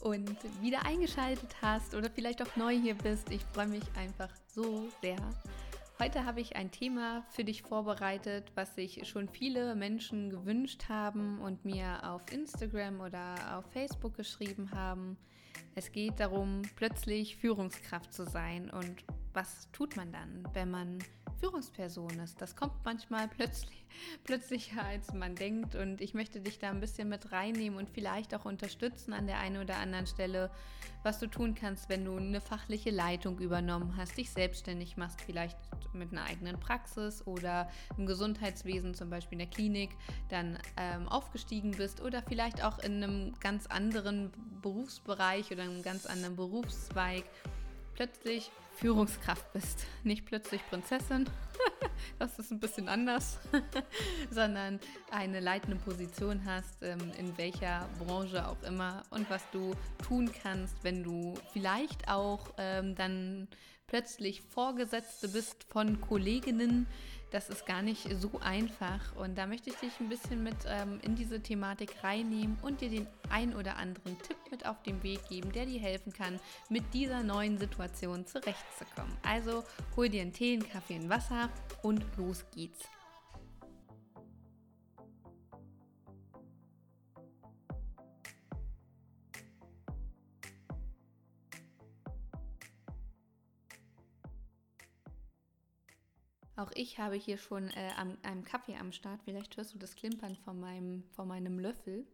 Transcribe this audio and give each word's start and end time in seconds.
und 0.00 0.36
wieder 0.60 0.84
eingeschaltet 0.86 1.54
hast 1.60 1.94
oder 1.94 2.10
vielleicht 2.10 2.42
auch 2.42 2.56
neu 2.56 2.78
hier 2.78 2.94
bist. 2.94 3.30
Ich 3.30 3.44
freue 3.44 3.68
mich 3.68 3.84
einfach 3.96 4.30
so 4.46 4.88
sehr. 5.02 5.18
Heute 5.98 6.24
habe 6.24 6.40
ich 6.40 6.56
ein 6.56 6.70
Thema 6.70 7.22
für 7.30 7.44
dich 7.44 7.60
vorbereitet, 7.60 8.52
was 8.54 8.74
sich 8.74 9.06
schon 9.06 9.28
viele 9.28 9.74
Menschen 9.74 10.30
gewünscht 10.30 10.88
haben 10.88 11.38
und 11.40 11.66
mir 11.66 12.00
auf 12.10 12.22
Instagram 12.32 13.00
oder 13.00 13.58
auf 13.58 13.66
Facebook 13.72 14.16
geschrieben 14.16 14.70
haben. 14.72 15.18
Es 15.74 15.92
geht 15.92 16.18
darum, 16.18 16.62
plötzlich 16.76 17.36
Führungskraft 17.36 18.14
zu 18.14 18.24
sein. 18.24 18.70
Und 18.70 19.04
was 19.34 19.68
tut 19.72 19.94
man 19.96 20.10
dann, 20.10 20.48
wenn 20.54 20.70
man 20.70 20.98
Führungsperson 21.40 22.18
ist. 22.20 22.40
Das 22.40 22.54
kommt 22.54 22.84
manchmal 22.84 23.26
plötzlich, 23.28 23.86
plötzlicher, 24.24 24.84
als 24.84 25.12
man 25.14 25.34
denkt. 25.34 25.74
Und 25.74 26.00
ich 26.00 26.14
möchte 26.14 26.40
dich 26.40 26.58
da 26.58 26.68
ein 26.70 26.80
bisschen 26.80 27.08
mit 27.08 27.32
reinnehmen 27.32 27.78
und 27.78 27.88
vielleicht 27.90 28.34
auch 28.34 28.44
unterstützen 28.44 29.12
an 29.12 29.26
der 29.26 29.38
einen 29.38 29.60
oder 29.60 29.78
anderen 29.78 30.06
Stelle, 30.06 30.50
was 31.02 31.18
du 31.18 31.26
tun 31.26 31.54
kannst, 31.54 31.88
wenn 31.88 32.04
du 32.04 32.16
eine 32.16 32.42
fachliche 32.42 32.90
Leitung 32.90 33.38
übernommen 33.38 33.96
hast, 33.96 34.18
dich 34.18 34.30
selbstständig 34.30 34.98
machst, 34.98 35.22
vielleicht 35.22 35.56
mit 35.94 36.12
einer 36.12 36.24
eigenen 36.24 36.60
Praxis 36.60 37.26
oder 37.26 37.70
im 37.96 38.06
Gesundheitswesen, 38.06 38.94
zum 38.94 39.08
Beispiel 39.08 39.40
in 39.40 39.46
der 39.46 39.48
Klinik, 39.48 39.90
dann 40.28 40.58
ähm, 40.76 41.08
aufgestiegen 41.08 41.72
bist 41.72 42.02
oder 42.02 42.22
vielleicht 42.22 42.62
auch 42.62 42.78
in 42.80 43.02
einem 43.02 43.34
ganz 43.40 43.66
anderen 43.66 44.30
Berufsbereich 44.60 45.50
oder 45.50 45.62
einem 45.62 45.82
ganz 45.82 46.04
anderen 46.04 46.36
Berufszweig 46.36 47.24
plötzlich 48.00 48.50
Führungskraft 48.76 49.52
bist. 49.52 49.84
Nicht 50.04 50.24
plötzlich 50.24 50.66
Prinzessin, 50.70 51.28
das 52.18 52.38
ist 52.38 52.50
ein 52.50 52.58
bisschen 52.58 52.88
anders, 52.88 53.38
sondern 54.30 54.80
eine 55.10 55.38
leitende 55.38 55.76
Position 55.76 56.42
hast, 56.46 56.82
ähm, 56.82 57.12
in 57.18 57.36
welcher 57.36 57.86
Branche 57.98 58.48
auch 58.48 58.62
immer 58.62 59.02
und 59.10 59.28
was 59.28 59.42
du 59.50 59.74
tun 60.02 60.30
kannst, 60.42 60.82
wenn 60.82 61.02
du 61.02 61.34
vielleicht 61.52 62.08
auch 62.08 62.54
ähm, 62.56 62.94
dann 62.94 63.48
plötzlich 63.86 64.40
Vorgesetzte 64.40 65.28
bist 65.28 65.64
von 65.64 66.00
Kolleginnen, 66.00 66.86
das 67.30 67.48
ist 67.48 67.66
gar 67.66 67.82
nicht 67.82 68.08
so 68.20 68.30
einfach. 68.40 69.14
Und 69.16 69.36
da 69.38 69.46
möchte 69.46 69.70
ich 69.70 69.76
dich 69.76 69.98
ein 70.00 70.08
bisschen 70.08 70.42
mit 70.42 70.56
ähm, 70.66 70.98
in 71.02 71.14
diese 71.14 71.40
Thematik 71.40 72.02
reinnehmen 72.02 72.58
und 72.62 72.80
dir 72.80 72.90
den 72.90 73.06
ein 73.28 73.54
oder 73.54 73.76
anderen 73.76 74.18
Tipp 74.22 74.36
mit 74.50 74.66
auf 74.66 74.82
den 74.82 75.02
Weg 75.02 75.28
geben, 75.28 75.52
der 75.52 75.66
dir 75.66 75.80
helfen 75.80 76.12
kann, 76.12 76.40
mit 76.68 76.94
dieser 76.94 77.22
neuen 77.22 77.58
Situation 77.58 78.26
zurechtzukommen. 78.26 79.16
Also 79.22 79.64
hol 79.96 80.08
dir 80.08 80.22
einen 80.22 80.32
Tee, 80.32 80.54
einen 80.54 80.68
Kaffee, 80.68 80.94
ein 80.94 81.08
Wasser 81.08 81.48
und 81.82 82.04
los 82.16 82.44
geht's. 82.54 82.88
Auch 96.60 96.70
ich 96.74 96.98
habe 96.98 97.14
hier 97.14 97.38
schon 97.38 97.70
äh, 97.70 97.90
am, 97.96 98.18
einen 98.22 98.44
Kaffee 98.44 98.76
am 98.76 98.92
Start. 98.92 99.22
Vielleicht 99.24 99.56
hörst 99.56 99.72
du 99.72 99.78
das 99.78 99.96
Klimpern 99.96 100.36
von 100.36 100.60
meinem, 100.60 101.04
von 101.16 101.26
meinem 101.26 101.58
Löffel. 101.58 102.06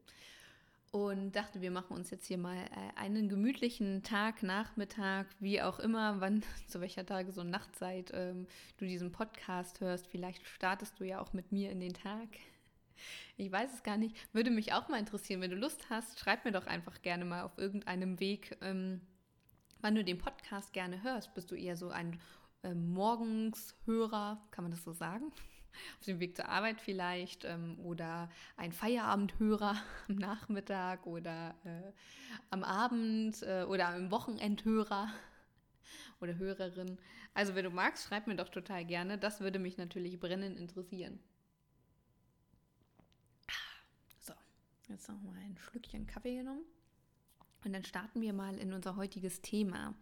Und 0.92 1.32
dachte, 1.32 1.60
wir 1.60 1.72
machen 1.72 1.96
uns 1.96 2.10
jetzt 2.10 2.26
hier 2.26 2.38
mal 2.38 2.56
äh, 2.56 2.94
einen 2.94 3.28
gemütlichen 3.28 4.04
Tag, 4.04 4.44
Nachmittag, 4.44 5.26
wie 5.40 5.60
auch 5.60 5.80
immer, 5.80 6.20
wann, 6.20 6.44
zu 6.68 6.80
welcher 6.80 7.04
Tage, 7.04 7.32
so 7.32 7.42
Nachtzeit 7.42 8.12
ähm, 8.14 8.46
du 8.78 8.86
diesen 8.86 9.10
Podcast 9.10 9.80
hörst. 9.80 10.06
Vielleicht 10.06 10.46
startest 10.46 11.00
du 11.00 11.04
ja 11.04 11.20
auch 11.20 11.32
mit 11.32 11.50
mir 11.50 11.70
in 11.70 11.80
den 11.80 11.94
Tag. 11.94 12.28
Ich 13.36 13.52
weiß 13.52 13.74
es 13.74 13.82
gar 13.82 13.98
nicht. 13.98 14.16
Würde 14.32 14.50
mich 14.50 14.72
auch 14.72 14.88
mal 14.88 14.98
interessieren. 14.98 15.42
Wenn 15.42 15.50
du 15.50 15.56
Lust 15.56 15.90
hast, 15.90 16.18
schreib 16.18 16.46
mir 16.46 16.52
doch 16.52 16.66
einfach 16.66 17.02
gerne 17.02 17.26
mal 17.26 17.42
auf 17.42 17.58
irgendeinem 17.58 18.18
Weg, 18.20 18.56
ähm, 18.62 19.02
wann 19.82 19.94
du 19.94 20.02
den 20.02 20.16
Podcast 20.16 20.72
gerne 20.72 21.02
hörst. 21.02 21.34
Bist 21.34 21.50
du 21.50 21.54
eher 21.54 21.76
so 21.76 21.90
ein 21.90 22.18
äh, 22.66 22.74
Morgenshörer, 22.74 24.42
kann 24.50 24.64
man 24.64 24.72
das 24.72 24.82
so 24.82 24.92
sagen? 24.92 25.32
Auf 25.98 26.06
dem 26.06 26.20
Weg 26.20 26.36
zur 26.36 26.48
Arbeit 26.48 26.80
vielleicht 26.80 27.44
ähm, 27.44 27.78
oder 27.80 28.30
ein 28.56 28.72
Feierabendhörer 28.72 29.76
am 30.08 30.14
Nachmittag 30.16 31.06
oder 31.06 31.54
äh, 31.64 31.92
am 32.50 32.64
Abend 32.64 33.42
äh, 33.42 33.64
oder 33.68 33.88
am 33.88 34.10
Wochenendhörer 34.10 35.10
oder 36.20 36.38
Hörerin. 36.38 36.98
Also 37.34 37.54
wenn 37.54 37.64
du 37.64 37.70
magst, 37.70 38.08
schreib 38.08 38.26
mir 38.26 38.36
doch 38.36 38.48
total 38.48 38.84
gerne. 38.84 39.18
Das 39.18 39.40
würde 39.40 39.58
mich 39.58 39.76
natürlich 39.76 40.18
brennend 40.18 40.58
interessieren. 40.58 41.20
So, 44.20 44.32
jetzt 44.88 45.08
noch 45.08 45.20
mal 45.20 45.36
ein 45.36 45.56
Schlückchen 45.58 46.06
Kaffee 46.06 46.36
genommen. 46.36 46.64
Und 47.64 47.72
dann 47.72 47.84
starten 47.84 48.22
wir 48.22 48.32
mal 48.32 48.56
in 48.56 48.72
unser 48.72 48.96
heutiges 48.96 49.42
Thema 49.42 49.94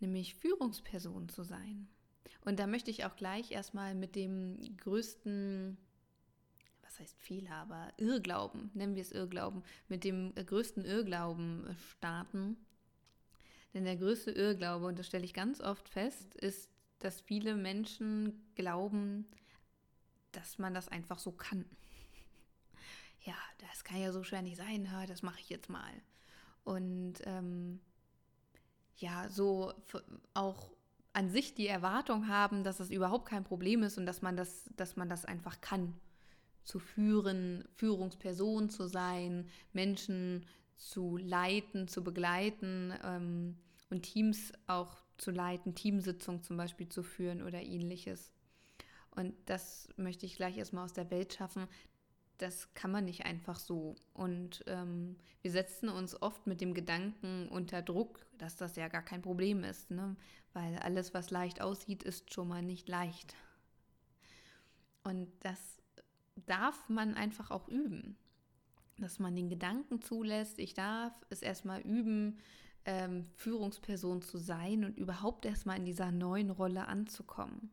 nämlich 0.00 0.34
Führungsperson 0.34 1.28
zu 1.28 1.42
sein. 1.42 1.88
Und 2.44 2.58
da 2.58 2.66
möchte 2.66 2.90
ich 2.90 3.04
auch 3.04 3.16
gleich 3.16 3.50
erstmal 3.50 3.94
mit 3.94 4.16
dem 4.16 4.76
größten, 4.78 5.76
was 6.82 6.98
heißt 6.98 7.20
Fehler, 7.20 7.54
aber 7.56 7.92
Irrglauben, 7.98 8.70
nennen 8.74 8.94
wir 8.94 9.02
es 9.02 9.12
Irrglauben, 9.12 9.62
mit 9.88 10.04
dem 10.04 10.34
größten 10.34 10.84
Irrglauben 10.84 11.76
starten. 11.90 12.56
Denn 13.74 13.84
der 13.84 13.96
größte 13.96 14.30
Irrglaube, 14.30 14.86
und 14.86 14.98
das 14.98 15.06
stelle 15.06 15.24
ich 15.24 15.34
ganz 15.34 15.60
oft 15.60 15.88
fest, 15.88 16.34
ist, 16.34 16.70
dass 16.98 17.20
viele 17.20 17.54
Menschen 17.54 18.50
glauben, 18.54 19.26
dass 20.32 20.58
man 20.58 20.74
das 20.74 20.88
einfach 20.88 21.18
so 21.18 21.32
kann. 21.32 21.64
Ja, 23.22 23.36
das 23.58 23.84
kann 23.84 24.00
ja 24.00 24.12
so 24.12 24.22
schwer 24.22 24.42
nicht 24.42 24.56
sein, 24.56 24.88
das 25.06 25.22
mache 25.22 25.40
ich 25.40 25.50
jetzt 25.50 25.68
mal. 25.68 25.92
Und 26.64 27.14
ähm, 27.24 27.80
ja, 29.00 29.28
so 29.28 29.72
auch 30.34 30.70
an 31.12 31.30
sich 31.30 31.54
die 31.54 31.66
Erwartung 31.66 32.28
haben, 32.28 32.62
dass 32.62 32.80
es 32.80 32.90
überhaupt 32.90 33.28
kein 33.28 33.44
Problem 33.44 33.82
ist 33.82 33.98
und 33.98 34.06
dass 34.06 34.22
man 34.22 34.36
das, 34.36 34.70
dass 34.76 34.96
man 34.96 35.08
das 35.08 35.24
einfach 35.24 35.60
kann. 35.60 35.94
Zu 36.62 36.78
führen, 36.78 37.64
Führungsperson 37.74 38.70
zu 38.70 38.86
sein, 38.86 39.48
Menschen 39.72 40.46
zu 40.76 41.16
leiten, 41.16 41.88
zu 41.88 42.04
begleiten 42.04 42.94
ähm, 43.02 43.56
und 43.88 44.02
Teams 44.02 44.52
auch 44.66 45.02
zu 45.16 45.30
leiten, 45.30 45.74
Teamsitzungen 45.74 46.42
zum 46.42 46.56
Beispiel 46.56 46.88
zu 46.88 47.02
führen 47.02 47.42
oder 47.42 47.60
ähnliches. 47.60 48.30
Und 49.10 49.34
das 49.46 49.88
möchte 49.96 50.26
ich 50.26 50.36
gleich 50.36 50.56
erstmal 50.56 50.84
aus 50.84 50.92
der 50.92 51.10
Welt 51.10 51.34
schaffen, 51.34 51.66
das 52.42 52.72
kann 52.74 52.90
man 52.90 53.04
nicht 53.04 53.24
einfach 53.24 53.58
so. 53.58 53.96
Und 54.14 54.64
ähm, 54.66 55.16
wir 55.42 55.50
setzen 55.50 55.88
uns 55.88 56.20
oft 56.20 56.46
mit 56.46 56.60
dem 56.60 56.74
Gedanken 56.74 57.48
unter 57.48 57.82
Druck, 57.82 58.26
dass 58.38 58.56
das 58.56 58.76
ja 58.76 58.88
gar 58.88 59.02
kein 59.02 59.22
Problem 59.22 59.64
ist, 59.64 59.90
ne? 59.90 60.16
weil 60.52 60.78
alles, 60.78 61.14
was 61.14 61.30
leicht 61.30 61.60
aussieht, 61.60 62.02
ist 62.02 62.32
schon 62.32 62.48
mal 62.48 62.62
nicht 62.62 62.88
leicht. 62.88 63.34
Und 65.02 65.28
das 65.40 65.58
darf 66.46 66.88
man 66.88 67.14
einfach 67.14 67.50
auch 67.50 67.68
üben, 67.68 68.16
dass 68.98 69.18
man 69.18 69.34
den 69.34 69.48
Gedanken 69.48 70.02
zulässt, 70.02 70.58
ich 70.58 70.74
darf 70.74 71.14
es 71.30 71.42
erstmal 71.42 71.80
üben, 71.80 72.38
ähm, 72.84 73.26
Führungsperson 73.36 74.22
zu 74.22 74.38
sein 74.38 74.84
und 74.84 74.98
überhaupt 74.98 75.44
erstmal 75.44 75.76
in 75.76 75.84
dieser 75.84 76.12
neuen 76.12 76.50
Rolle 76.50 76.86
anzukommen 76.88 77.70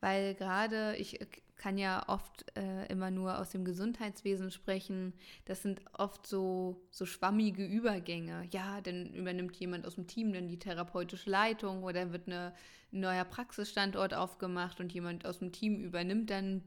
weil 0.00 0.34
gerade 0.34 0.96
ich 0.96 1.20
kann 1.60 1.76
ja 1.76 2.08
oft 2.08 2.46
äh, 2.56 2.86
immer 2.86 3.10
nur 3.10 3.38
aus 3.38 3.50
dem 3.50 3.66
Gesundheitswesen 3.66 4.50
sprechen. 4.50 5.12
Das 5.44 5.60
sind 5.60 5.82
oft 5.92 6.26
so, 6.26 6.80
so 6.90 7.04
schwammige 7.04 7.66
Übergänge. 7.66 8.48
Ja, 8.50 8.80
dann 8.80 9.12
übernimmt 9.12 9.54
jemand 9.56 9.86
aus 9.86 9.96
dem 9.96 10.06
Team 10.06 10.32
dann 10.32 10.48
die 10.48 10.58
therapeutische 10.58 11.28
Leitung 11.28 11.82
oder 11.82 12.12
wird 12.12 12.28
eine, 12.28 12.54
ein 12.94 13.00
neuer 13.00 13.26
Praxisstandort 13.26 14.14
aufgemacht 14.14 14.80
und 14.80 14.90
jemand 14.94 15.26
aus 15.26 15.40
dem 15.40 15.52
Team 15.52 15.84
übernimmt 15.84 16.30
dann 16.30 16.64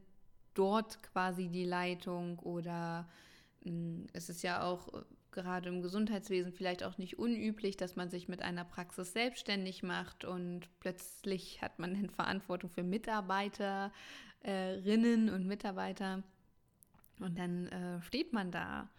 dort 0.53 1.01
quasi 1.01 1.47
die 1.47 1.65
Leitung 1.65 2.37
oder 2.37 3.09
mh, 3.63 3.71
hm, 3.71 4.07
es 4.13 4.29
ist 4.29 4.43
ja 4.43 4.61
auch 4.63 4.89
gerade 5.31 5.69
im 5.69 5.81
Gesundheitswesen 5.81 6.53
vielleicht 6.53 6.83
auch 6.83 6.99
nicht 6.99 7.17
unüblich, 7.17 7.77
dass 7.77 7.95
man 7.95 8.11
sich 8.11 8.27
mit 8.27 8.43
einer 8.43 8.63
Praxis 8.63 9.13
selbstständig 9.13 9.81
macht 9.81 10.23
und 10.23 10.69
plötzlich 10.79 11.63
hat 11.63 11.79
man 11.79 11.95
dann 11.95 12.11
Verantwortung 12.11 12.69
für 12.69 12.83
Mitarbeiterinnen 14.43 15.29
und 15.29 15.47
Mitarbeiter 15.47 16.23
und 17.19 17.37
dann 17.37 17.67
äh, 17.67 18.01
steht 18.01 18.33
man 18.33 18.51
da 18.51 18.89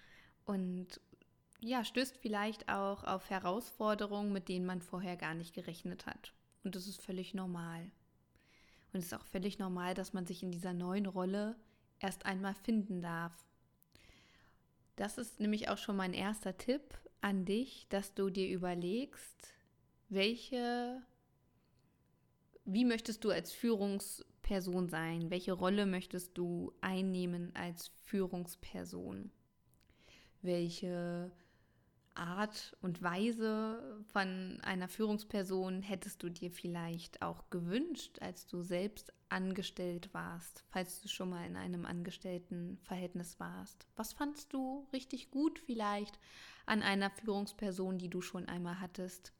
und 0.47 1.01
ja, 1.61 1.85
stößt 1.85 2.17
vielleicht 2.17 2.69
auch 2.69 3.05
auf 3.05 3.31
Herausforderungen, 3.31 4.33
mit 4.33 4.49
denen 4.49 4.67
man 4.67 4.83
vorher 4.83 5.17
gar 5.17 5.35
nicht 5.35 5.55
gerechnet 5.55 6.07
hat. 6.07 6.33
Und 6.63 6.75
das 6.77 6.87
ist 6.87 7.01
völlig 7.01 7.35
normal. 7.35 7.91
Und 8.93 9.01
es 9.01 9.07
ist 9.07 9.15
auch 9.15 9.25
völlig 9.25 9.59
normal, 9.59 9.95
dass 9.95 10.13
man 10.13 10.27
sich 10.27 10.43
in 10.43 10.51
dieser 10.51 10.73
neuen 10.73 11.07
Rolle 11.07 11.57
erst 12.01 12.27
einmal 12.27 12.55
finden 12.55 13.01
darf. 13.01 13.33
Das 14.97 15.19
ist 15.19 15.41
nämlich 15.41 15.69
auch 15.69 15.79
schon 15.79 15.97
mein 15.97 16.13
erster 16.13 16.57
Tipp 16.57 16.99
an 17.21 17.45
dich, 17.45 17.87
dass 17.89 18.15
du 18.15 18.31
dir 18.31 18.49
überlegst, 18.49 19.55
welche, 20.11 21.03
wie 22.65 22.85
möchtest 22.85 23.25
du 23.25 23.31
als 23.31 23.53
Führungsperson 24.45 24.89
sein? 24.89 25.31
Welche 25.31 25.53
Rolle 25.53 25.87
möchtest 25.87 26.37
du 26.37 26.73
einnehmen 26.81 27.55
als 27.55 27.89
Führungsperson? 28.05 29.31
Welche 30.43 31.33
Art 32.15 32.77
und 32.83 33.03
Weise 33.03 34.05
von 34.13 34.61
einer 34.63 34.89
Führungsperson 34.89 35.83
hättest 35.83 36.23
du 36.23 36.29
dir 36.29 36.51
vielleicht 36.51 37.23
auch 37.23 37.49
gewünscht, 37.51 38.19
als 38.21 38.47
du 38.47 38.63
selbst 38.63 39.13
angestellt 39.31 40.13
warst, 40.13 40.63
falls 40.69 41.01
du 41.01 41.09
schon 41.09 41.31
mal 41.31 41.45
in 41.47 41.57
einem 41.57 41.87
Angestelltenverhältnis 41.87 43.41
warst? 43.41 43.87
Was 43.97 44.13
fandst 44.13 44.53
du 44.53 44.87
richtig 44.93 45.31
gut 45.31 45.59
vielleicht 45.59 46.21
an 46.67 46.83
einer 46.83 47.11
Führungsperson, 47.11 47.99
die 47.99 48.11
du 48.11 48.21
schon 48.21 48.47
einmal 48.47 48.81
hattest? 48.81 49.33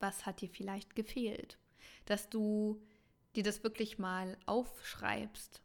Was 0.00 0.26
hat 0.26 0.40
dir 0.40 0.50
vielleicht 0.50 0.96
gefehlt? 0.96 1.58
Dass 2.04 2.28
du 2.28 2.82
dir 3.36 3.42
das 3.42 3.62
wirklich 3.62 3.98
mal 3.98 4.36
aufschreibst. 4.46 5.62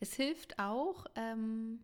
Es 0.00 0.14
hilft 0.14 0.58
auch, 0.58 1.06
ähm, 1.16 1.80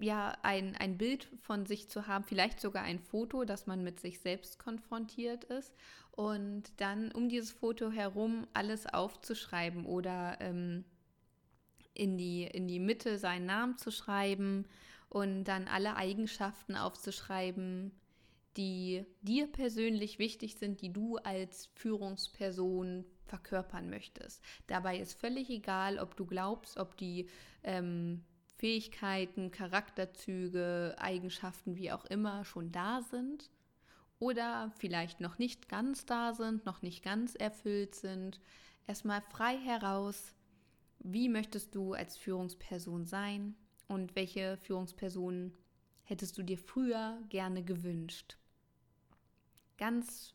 ja, 0.00 0.36
ein, 0.42 0.76
ein 0.76 0.96
Bild 0.96 1.28
von 1.42 1.66
sich 1.66 1.88
zu 1.88 2.06
haben, 2.06 2.24
vielleicht 2.24 2.60
sogar 2.60 2.84
ein 2.84 3.00
Foto, 3.00 3.44
dass 3.44 3.66
man 3.66 3.82
mit 3.82 4.00
sich 4.00 4.20
selbst 4.20 4.58
konfrontiert 4.58 5.44
ist 5.44 5.74
und 6.12 6.64
dann 6.80 7.12
um 7.12 7.28
dieses 7.28 7.52
Foto 7.52 7.90
herum 7.90 8.46
alles 8.54 8.86
aufzuschreiben 8.86 9.86
oder 9.86 10.36
ähm, 10.40 10.84
in, 11.94 12.16
die, 12.16 12.44
in 12.44 12.68
die 12.68 12.80
Mitte 12.80 13.18
seinen 13.18 13.46
Namen 13.46 13.76
zu 13.76 13.90
schreiben 13.90 14.66
und 15.08 15.44
dann 15.44 15.66
alle 15.68 15.96
Eigenschaften 15.96 16.76
aufzuschreiben, 16.76 17.92
die 18.58 19.06
dir 19.22 19.46
persönlich 19.46 20.18
wichtig 20.18 20.56
sind, 20.56 20.82
die 20.82 20.92
du 20.92 21.16
als 21.16 21.70
Führungsperson 21.74 23.06
verkörpern 23.24 23.88
möchtest. 23.88 24.42
Dabei 24.66 24.98
ist 24.98 25.18
völlig 25.18 25.48
egal, 25.48 25.98
ob 25.98 26.16
du 26.16 26.26
glaubst, 26.26 26.76
ob 26.76 26.96
die 26.96 27.28
ähm, 27.62 28.24
Fähigkeiten, 28.56 29.52
Charakterzüge, 29.52 30.96
Eigenschaften, 30.98 31.76
wie 31.76 31.92
auch 31.92 32.04
immer, 32.06 32.44
schon 32.44 32.72
da 32.72 33.00
sind 33.02 33.48
oder 34.18 34.72
vielleicht 34.78 35.20
noch 35.20 35.38
nicht 35.38 35.68
ganz 35.68 36.04
da 36.04 36.34
sind, 36.34 36.66
noch 36.66 36.82
nicht 36.82 37.04
ganz 37.04 37.36
erfüllt 37.36 37.94
sind. 37.94 38.40
Erstmal 38.88 39.22
frei 39.22 39.56
heraus, 39.56 40.34
wie 40.98 41.28
möchtest 41.28 41.76
du 41.76 41.92
als 41.92 42.16
Führungsperson 42.16 43.06
sein 43.06 43.54
und 43.86 44.16
welche 44.16 44.56
Führungsperson 44.56 45.52
hättest 46.02 46.36
du 46.38 46.42
dir 46.42 46.58
früher 46.58 47.22
gerne 47.28 47.62
gewünscht. 47.62 48.36
Ganz 49.78 50.34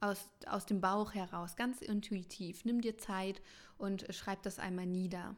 aus, 0.00 0.28
aus 0.46 0.66
dem 0.66 0.80
Bauch 0.80 1.14
heraus, 1.14 1.56
ganz 1.56 1.80
intuitiv. 1.82 2.64
Nimm 2.64 2.80
dir 2.80 2.98
Zeit 2.98 3.40
und 3.78 4.06
schreib 4.10 4.42
das 4.42 4.58
einmal 4.58 4.86
nieder. 4.86 5.36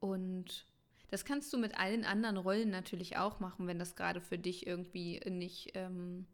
Und 0.00 0.66
das 1.10 1.24
kannst 1.24 1.52
du 1.52 1.58
mit 1.58 1.78
allen 1.78 2.04
anderen 2.04 2.36
Rollen 2.36 2.70
natürlich 2.70 3.16
auch 3.16 3.40
machen, 3.40 3.66
wenn 3.66 3.78
das 3.78 3.96
gerade 3.96 4.20
für 4.20 4.38
dich 4.38 4.66
irgendwie 4.66 5.20
nicht 5.26 5.72
ähm, 5.74 6.26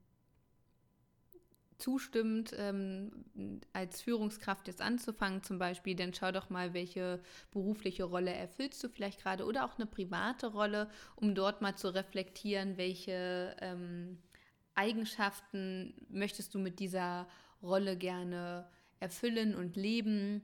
zustimmt, 1.79 2.53
ähm, 2.57 3.13
als 3.73 4.01
Führungskraft 4.01 4.67
jetzt 4.69 4.81
anzufangen 4.81 5.43
zum 5.43 5.59
Beispiel, 5.59 5.95
dann 5.95 6.15
schau 6.15 6.33
doch 6.33 6.51
mal, 6.51 6.75
welche 6.75 7.21
berufliche 7.53 8.05
Rolle 8.05 8.33
erfüllst 8.33 8.83
du 8.83 8.89
vielleicht 8.89 9.23
gerade 9.23 9.45
oder 9.45 9.65
auch 9.65 9.77
eine 9.77 9.87
private 9.87 10.49
Rolle, 10.49 10.91
um 11.17 11.35
dort 11.35 11.63
mal 11.63 11.77
zu 11.77 11.95
reflektieren, 11.95 12.77
welche 12.77 13.57
ähm, 13.61 14.19
Eigenschaften 14.75 15.95
möchtest 16.09 16.55
du 16.55 16.59
mit 16.59 16.79
dieser 16.81 17.27
Rolle 17.63 17.97
gerne 17.97 18.69
erfüllen 19.01 19.55
und 19.55 19.77
leben 19.77 20.43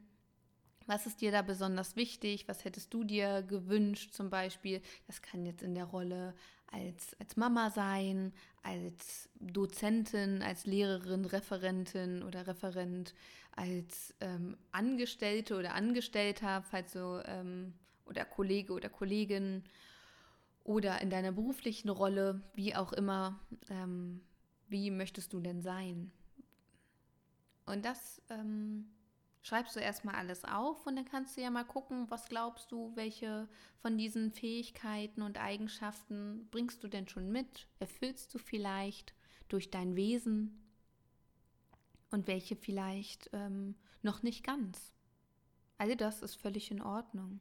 was 0.91 1.07
ist 1.07 1.21
dir 1.21 1.31
da 1.31 1.43
besonders 1.43 1.95
wichtig? 1.95 2.49
Was 2.49 2.65
hättest 2.65 2.93
du 2.93 3.05
dir 3.05 3.43
gewünscht 3.43 4.13
zum 4.13 4.29
Beispiel? 4.29 4.83
Das 5.07 5.23
kann 5.23 5.47
jetzt 5.47 5.63
in 5.63 5.77
der 5.77 5.85
Rolle 5.85 6.35
als, 6.67 7.17
als 7.21 7.37
Mama 7.37 7.71
sein, 7.71 8.33
als 8.65 9.29
Dozentin, 9.39 10.43
als 10.43 10.67
Lehrerin, 10.67 11.27
Referentin 11.27 12.25
oder 12.25 12.49
Referent, 12.49 13.15
als 13.53 14.17
ähm, 14.21 14.57
Angestellte 14.73 15.57
oder 15.57 15.75
Angestellter, 15.75 16.63
falls 16.63 16.93
du 16.93 17.23
ähm, 17.25 17.73
oder 18.07 18.25
Kollege 18.25 18.73
oder 18.73 18.89
Kollegin 18.89 19.63
oder 20.71 21.03
in 21.03 21.11
deiner 21.11 21.33
beruflichen 21.33 21.89
Rolle, 21.89 22.43
wie 22.55 22.77
auch 22.77 22.93
immer, 22.93 23.41
ähm, 23.71 24.21
wie 24.69 24.93
möchtest 24.93 25.33
du 25.33 25.41
denn 25.41 25.63
sein? 25.63 26.13
Und 27.67 27.85
das 27.85 28.23
ähm, 28.31 28.87
schreibst 29.43 29.75
du 29.75 29.81
erstmal 29.81 30.15
alles 30.15 30.45
auf 30.45 30.87
und 30.87 30.95
dann 30.95 31.07
kannst 31.07 31.37
du 31.37 31.41
ja 31.41 31.51
mal 31.51 31.65
gucken, 31.65 32.09
was 32.09 32.29
glaubst 32.29 32.71
du, 32.71 32.93
welche 32.95 33.49
von 33.83 33.99
diesen 33.99 34.31
Fähigkeiten 34.31 35.23
und 35.23 35.41
Eigenschaften 35.41 36.47
bringst 36.53 36.85
du 36.85 36.89
denn 36.89 37.09
schon 37.09 37.33
mit? 37.33 37.67
Erfüllst 37.81 38.33
du 38.33 38.39
vielleicht 38.39 39.13
durch 39.49 39.73
dein 39.73 39.97
Wesen 39.97 40.57
und 42.13 42.29
welche 42.29 42.55
vielleicht 42.55 43.29
ähm, 43.33 43.75
noch 44.03 44.23
nicht 44.23 44.45
ganz? 44.45 44.95
All 45.79 45.97
das 45.97 46.23
ist 46.23 46.37
völlig 46.37 46.71
in 46.71 46.81
Ordnung, 46.81 47.41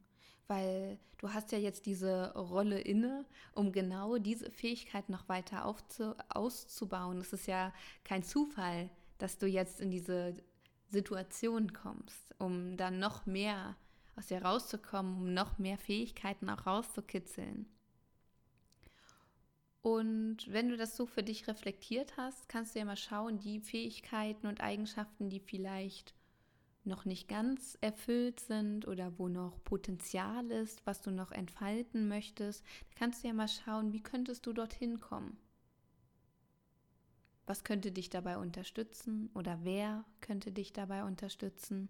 weil 0.50 0.98
du 1.18 1.32
hast 1.32 1.52
ja 1.52 1.58
jetzt 1.58 1.86
diese 1.86 2.34
Rolle 2.34 2.80
inne, 2.80 3.24
um 3.54 3.70
genau 3.70 4.18
diese 4.18 4.50
Fähigkeit 4.50 5.08
noch 5.08 5.28
weiter 5.28 5.64
aufzu 5.64 6.16
auszubauen. 6.28 7.18
Es 7.18 7.32
ist 7.32 7.46
ja 7.46 7.72
kein 8.02 8.24
Zufall, 8.24 8.90
dass 9.18 9.38
du 9.38 9.46
jetzt 9.46 9.80
in 9.80 9.92
diese 9.92 10.34
Situation 10.88 11.72
kommst, 11.72 12.34
um 12.40 12.76
dann 12.76 12.98
noch 12.98 13.26
mehr 13.26 13.76
aus 14.16 14.26
dir 14.26 14.42
rauszukommen, 14.42 15.18
um 15.18 15.32
noch 15.32 15.58
mehr 15.58 15.78
Fähigkeiten 15.78 16.50
auch 16.50 16.66
rauszukitzeln. 16.66 17.66
Und 19.82 20.52
wenn 20.52 20.68
du 20.68 20.76
das 20.76 20.96
so 20.96 21.06
für 21.06 21.22
dich 21.22 21.46
reflektiert 21.46 22.16
hast, 22.16 22.48
kannst 22.48 22.74
du 22.74 22.80
ja 22.80 22.84
mal 22.84 22.96
schauen, 22.96 23.38
die 23.38 23.60
Fähigkeiten 23.60 24.48
und 24.48 24.60
Eigenschaften, 24.60 25.30
die 25.30 25.40
vielleicht 25.40 26.12
noch 26.90 27.06
nicht 27.06 27.28
ganz 27.28 27.78
erfüllt 27.80 28.40
sind 28.40 28.86
oder 28.86 29.18
wo 29.18 29.28
noch 29.28 29.62
Potenzial 29.64 30.50
ist, 30.50 30.84
was 30.84 31.00
du 31.00 31.10
noch 31.10 31.32
entfalten 31.32 32.08
möchtest, 32.08 32.64
kannst 32.96 33.22
du 33.22 33.28
ja 33.28 33.32
mal 33.32 33.48
schauen, 33.48 33.92
wie 33.92 34.02
könntest 34.02 34.44
du 34.44 34.52
dorthin 34.52 35.00
kommen. 35.00 35.38
Was 37.46 37.64
könnte 37.64 37.90
dich 37.90 38.10
dabei 38.10 38.36
unterstützen 38.36 39.30
oder 39.34 39.60
wer 39.62 40.04
könnte 40.20 40.52
dich 40.52 40.72
dabei 40.72 41.04
unterstützen? 41.04 41.88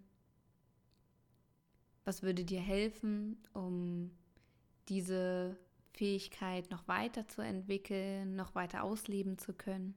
Was 2.05 2.23
würde 2.23 2.45
dir 2.45 2.61
helfen, 2.61 3.37
um 3.53 4.11
diese 4.87 5.57
Fähigkeit 5.93 6.71
noch 6.71 6.87
weiter 6.87 7.27
zu 7.27 7.41
entwickeln, 7.41 8.35
noch 8.35 8.55
weiter 8.55 8.83
ausleben 8.83 9.37
zu 9.37 9.53
können? 9.53 9.95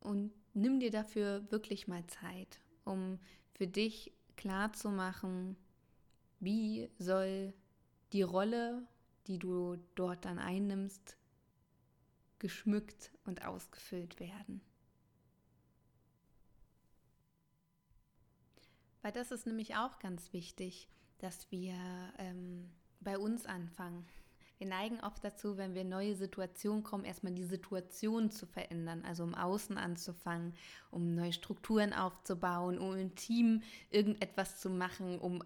Und 0.00 0.32
nimm 0.54 0.80
dir 0.80 0.90
dafür 0.90 1.50
wirklich 1.50 1.88
mal 1.88 2.06
Zeit, 2.06 2.60
um 2.84 3.18
für 3.52 3.66
dich 3.66 4.12
klar 4.36 4.72
zu 4.72 4.90
machen, 4.90 5.56
wie 6.40 6.90
soll 6.98 7.52
die 8.12 8.22
Rolle, 8.22 8.86
die 9.26 9.38
du 9.38 9.76
dort 9.94 10.24
dann 10.24 10.38
einnimmst, 10.38 11.16
geschmückt 12.38 13.10
und 13.24 13.44
ausgefüllt 13.44 14.20
werden. 14.20 14.60
Weil 19.02 19.12
das 19.12 19.30
ist 19.30 19.46
nämlich 19.46 19.76
auch 19.76 19.98
ganz 19.98 20.32
wichtig, 20.32 20.88
dass 21.18 21.50
wir 21.50 21.74
ähm, 22.18 22.70
bei 23.00 23.18
uns 23.18 23.46
anfangen. 23.46 24.06
Wir 24.58 24.68
neigen 24.68 25.00
oft 25.00 25.24
dazu, 25.24 25.56
wenn 25.56 25.74
wir 25.74 25.82
in 25.82 25.88
neue 25.88 26.14
Situationen 26.14 26.84
kommen, 26.84 27.04
erstmal 27.04 27.32
die 27.32 27.44
Situation 27.44 28.30
zu 28.30 28.46
verändern, 28.46 29.04
also 29.04 29.24
im 29.24 29.34
Außen 29.34 29.76
anzufangen, 29.76 30.54
um 30.90 31.14
neue 31.14 31.32
Strukturen 31.32 31.92
aufzubauen, 31.92 32.78
um 32.78 32.96
im 32.96 33.14
Team 33.14 33.62
irgendetwas 33.90 34.60
zu 34.60 34.70
machen, 34.70 35.18
um 35.18 35.42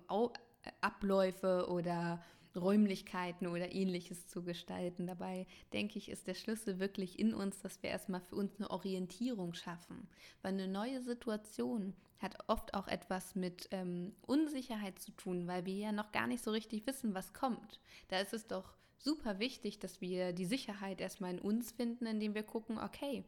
Abläufe 0.80 1.68
oder 1.70 2.22
Räumlichkeiten 2.54 3.46
oder 3.46 3.72
ähnliches 3.72 4.26
zu 4.26 4.42
gestalten. 4.42 5.06
Dabei 5.06 5.46
denke 5.72 5.98
ich, 5.98 6.08
ist 6.10 6.26
der 6.26 6.34
Schlüssel 6.34 6.78
wirklich 6.78 7.18
in 7.18 7.34
uns, 7.34 7.60
dass 7.60 7.82
wir 7.82 7.90
erstmal 7.90 8.20
für 8.20 8.36
uns 8.36 8.56
eine 8.58 8.70
Orientierung 8.70 9.54
schaffen. 9.54 10.08
Weil 10.42 10.54
eine 10.54 10.68
neue 10.68 11.02
Situation 11.02 11.94
hat 12.18 12.36
oft 12.48 12.74
auch 12.74 12.88
etwas 12.88 13.34
mit 13.34 13.68
ähm, 13.70 14.14
Unsicherheit 14.22 14.98
zu 14.98 15.12
tun, 15.12 15.46
weil 15.46 15.66
wir 15.66 15.74
ja 15.74 15.92
noch 15.92 16.12
gar 16.12 16.26
nicht 16.26 16.42
so 16.42 16.50
richtig 16.50 16.86
wissen, 16.86 17.14
was 17.14 17.32
kommt. 17.32 17.80
Da 18.08 18.18
ist 18.18 18.34
es 18.34 18.46
doch 18.46 18.74
super 18.98 19.38
wichtig, 19.38 19.78
dass 19.78 20.00
wir 20.00 20.32
die 20.32 20.46
Sicherheit 20.46 21.00
erstmal 21.00 21.32
in 21.32 21.40
uns 21.40 21.72
finden, 21.72 22.06
indem 22.06 22.34
wir 22.34 22.42
gucken, 22.42 22.78
okay, 22.78 23.24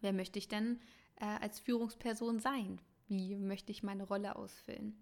wer 0.00 0.12
möchte 0.12 0.38
ich 0.38 0.48
denn 0.48 0.80
äh, 1.16 1.24
als 1.24 1.60
Führungsperson 1.60 2.40
sein? 2.40 2.80
Wie 3.08 3.36
möchte 3.36 3.72
ich 3.72 3.82
meine 3.82 4.04
Rolle 4.04 4.36
ausfüllen? 4.36 4.96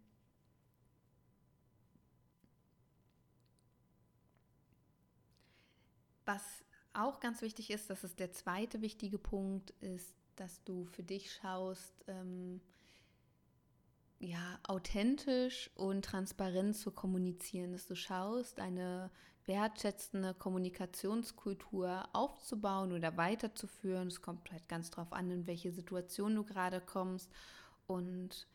Was 6.27 6.65
auch 6.93 7.21
ganz 7.21 7.43
wichtig 7.43 7.71
ist, 7.71 7.91
das 7.91 8.05
ist 8.05 8.19
der 8.19 8.33
zweite 8.33 8.81
wichtige 8.81 9.19
Punkt, 9.19 9.71
ist, 9.81 10.15
dass 10.37 10.63
du 10.65 10.85
für 10.85 11.03
dich 11.03 11.33
schaust, 11.33 12.05
ähm, 12.07 12.61
ja, 14.21 14.59
authentisch 14.63 15.71
und 15.75 16.05
transparent 16.05 16.77
zu 16.77 16.91
kommunizieren, 16.93 17.73
dass 17.73 17.87
du 17.87 17.95
schaust, 17.95 18.59
eine 18.59 19.11
wertschätzende 19.47 20.35
Kommunikationskultur 20.35 22.09
aufzubauen 22.13 22.93
oder 22.93 23.17
weiterzuführen. 23.17 24.09
Es 24.09 24.23
kommt 24.23 24.51
halt 24.51 24.69
ganz 24.69 24.91
darauf 24.91 25.13
an, 25.13 25.31
in 25.31 25.47
welche 25.47 25.73
Situation 25.73 26.35
du 26.35 26.45
gerade 26.45 26.81
kommst 26.81 27.31
und 27.87 28.47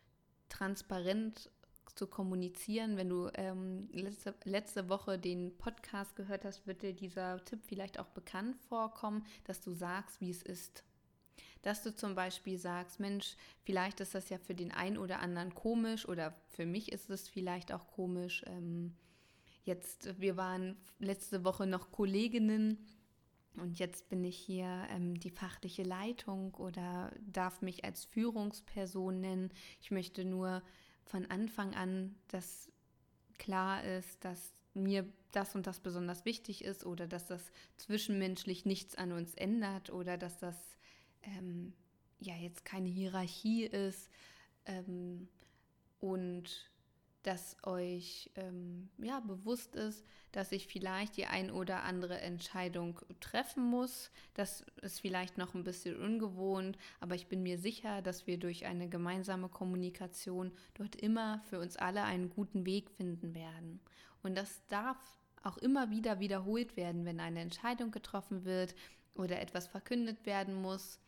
transparent 0.49 1.51
zu 1.95 2.07
kommunizieren. 2.07 2.97
Wenn 2.97 3.09
du 3.09 3.29
ähm, 3.35 3.89
letzte, 3.91 4.33
letzte 4.45 4.89
Woche 4.89 5.19
den 5.19 5.55
Podcast 5.57 6.15
gehört 6.15 6.45
hast, 6.45 6.65
wird 6.65 6.81
dir 6.81 6.93
dieser 6.93 7.43
Tipp 7.45 7.59
vielleicht 7.65 7.99
auch 7.99 8.07
bekannt 8.07 8.55
vorkommen, 8.67 9.25
dass 9.43 9.61
du 9.61 9.71
sagst, 9.73 10.19
wie 10.21 10.31
es 10.31 10.41
ist 10.41 10.83
dass 11.61 11.83
du 11.83 11.93
zum 11.93 12.15
Beispiel 12.15 12.57
sagst, 12.57 12.99
Mensch, 12.99 13.35
vielleicht 13.63 13.99
ist 13.99 14.15
das 14.15 14.29
ja 14.29 14.37
für 14.37 14.55
den 14.55 14.71
einen 14.71 14.97
oder 14.97 15.19
anderen 15.19 15.53
komisch 15.53 16.07
oder 16.07 16.33
für 16.47 16.65
mich 16.65 16.91
ist 16.91 17.09
es 17.09 17.27
vielleicht 17.27 17.73
auch 17.73 17.87
komisch. 17.87 18.43
Ähm, 18.47 18.95
jetzt, 19.63 20.19
wir 20.19 20.37
waren 20.37 20.77
letzte 20.99 21.43
Woche 21.43 21.67
noch 21.67 21.91
Kolleginnen 21.91 22.77
und 23.55 23.79
jetzt 23.79 24.09
bin 24.09 24.23
ich 24.23 24.37
hier 24.37 24.87
ähm, 24.89 25.19
die 25.19 25.29
fachliche 25.29 25.83
Leitung 25.83 26.53
oder 26.55 27.11
darf 27.21 27.61
mich 27.61 27.83
als 27.83 28.05
Führungsperson 28.05 29.19
nennen. 29.19 29.49
Ich 29.81 29.91
möchte 29.91 30.23
nur 30.23 30.61
von 31.03 31.25
Anfang 31.25 31.73
an, 31.75 32.15
dass 32.27 32.71
klar 33.37 33.83
ist, 33.83 34.23
dass 34.23 34.53
mir 34.73 35.11
das 35.31 35.55
und 35.55 35.67
das 35.67 35.79
besonders 35.79 36.25
wichtig 36.25 36.63
ist 36.63 36.85
oder 36.85 37.07
dass 37.07 37.27
das 37.27 37.51
zwischenmenschlich 37.77 38.65
nichts 38.65 38.95
an 38.95 39.11
uns 39.11 39.33
ändert 39.35 39.91
oder 39.91 40.17
dass 40.17 40.37
das 40.37 40.55
ähm, 41.23 41.73
ja 42.19 42.35
jetzt 42.35 42.65
keine 42.65 42.89
Hierarchie 42.89 43.65
ist 43.65 44.09
ähm, 44.65 45.27
und 45.99 46.71
dass 47.29 47.57
euch 47.61 48.31
ähm, 48.37 48.89
ja 48.97 49.19
bewusst 49.19 49.75
ist, 49.75 50.03
dass 50.31 50.51
ich 50.51 50.65
vielleicht 50.65 51.15
die 51.15 51.27
ein 51.27 51.51
oder 51.51 51.83
andere 51.83 52.19
Entscheidung 52.21 52.99
treffen 53.19 53.61
muss. 53.61 54.09
Das 54.33 54.65
ist 54.81 55.01
vielleicht 55.01 55.37
noch 55.37 55.53
ein 55.53 55.63
bisschen 55.63 56.01
ungewohnt, 56.01 56.75
aber 56.99 57.13
ich 57.13 57.27
bin 57.27 57.43
mir 57.43 57.59
sicher, 57.59 58.01
dass 58.01 58.25
wir 58.25 58.39
durch 58.39 58.65
eine 58.65 58.89
gemeinsame 58.89 59.47
Kommunikation 59.47 60.51
dort 60.73 60.95
immer 60.95 61.39
für 61.51 61.59
uns 61.59 61.77
alle 61.77 62.01
einen 62.01 62.31
guten 62.31 62.65
Weg 62.65 62.89
finden 62.89 63.35
werden. 63.35 63.79
Und 64.23 64.35
das 64.35 64.63
darf 64.67 64.97
auch 65.43 65.59
immer 65.59 65.91
wieder 65.91 66.19
wiederholt 66.19 66.77
werden, 66.77 67.05
wenn 67.05 67.19
eine 67.19 67.41
Entscheidung 67.41 67.91
getroffen 67.91 68.43
wird 68.43 68.73
oder 69.13 69.39
etwas 69.39 69.67
verkündet 69.67 70.25
werden 70.25 70.55
muss 70.55 70.99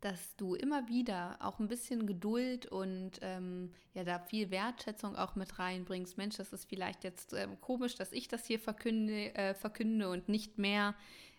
dass 0.00 0.36
du 0.36 0.54
immer 0.54 0.88
wieder 0.88 1.36
auch 1.40 1.58
ein 1.58 1.68
bisschen 1.68 2.06
Geduld 2.06 2.66
und 2.66 3.18
ähm, 3.20 3.72
ja, 3.94 4.04
da 4.04 4.18
viel 4.20 4.50
Wertschätzung 4.50 5.16
auch 5.16 5.34
mit 5.34 5.58
reinbringst. 5.58 6.16
Mensch, 6.16 6.36
das 6.36 6.52
ist 6.52 6.66
vielleicht 6.66 7.02
jetzt 7.02 7.32
ähm, 7.32 7.60
komisch, 7.60 7.96
dass 7.96 8.12
ich 8.12 8.28
das 8.28 8.46
hier 8.46 8.60
verkünde, 8.60 9.34
äh, 9.34 9.54
verkünde 9.54 10.08
und 10.08 10.28
nicht 10.28 10.58
mehr 10.58 10.94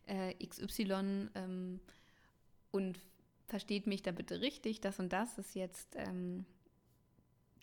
äh, 0.07 0.33
XY 0.45 1.29
ähm, 1.35 1.79
und 2.71 2.99
versteht 3.47 3.87
mich 3.87 4.01
da 4.01 4.11
bitte 4.11 4.41
richtig, 4.41 4.81
das 4.81 4.99
und 4.99 5.13
das 5.13 5.37
ist 5.37 5.55
jetzt 5.55 5.95
ähm, 5.95 6.45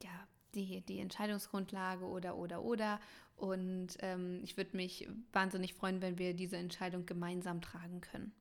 ja 0.03 0.27
die, 0.55 0.81
die 0.81 1.01
Entscheidungsgrundlage 1.01 2.07
oder 2.07 2.37
oder 2.37 2.63
oder 2.63 3.01
und 3.37 3.89
ähm, 4.01 4.41
ich 4.43 4.57
würde 4.57 4.75
mich 4.77 5.07
wahnsinnig 5.33 5.75
freuen, 5.75 6.01
wenn 6.01 6.19
wir 6.19 6.33
diese 6.33 6.57
Entscheidung 6.57 7.05
gemeinsam 7.05 7.61
tragen 7.61 8.01
können. 8.01 8.33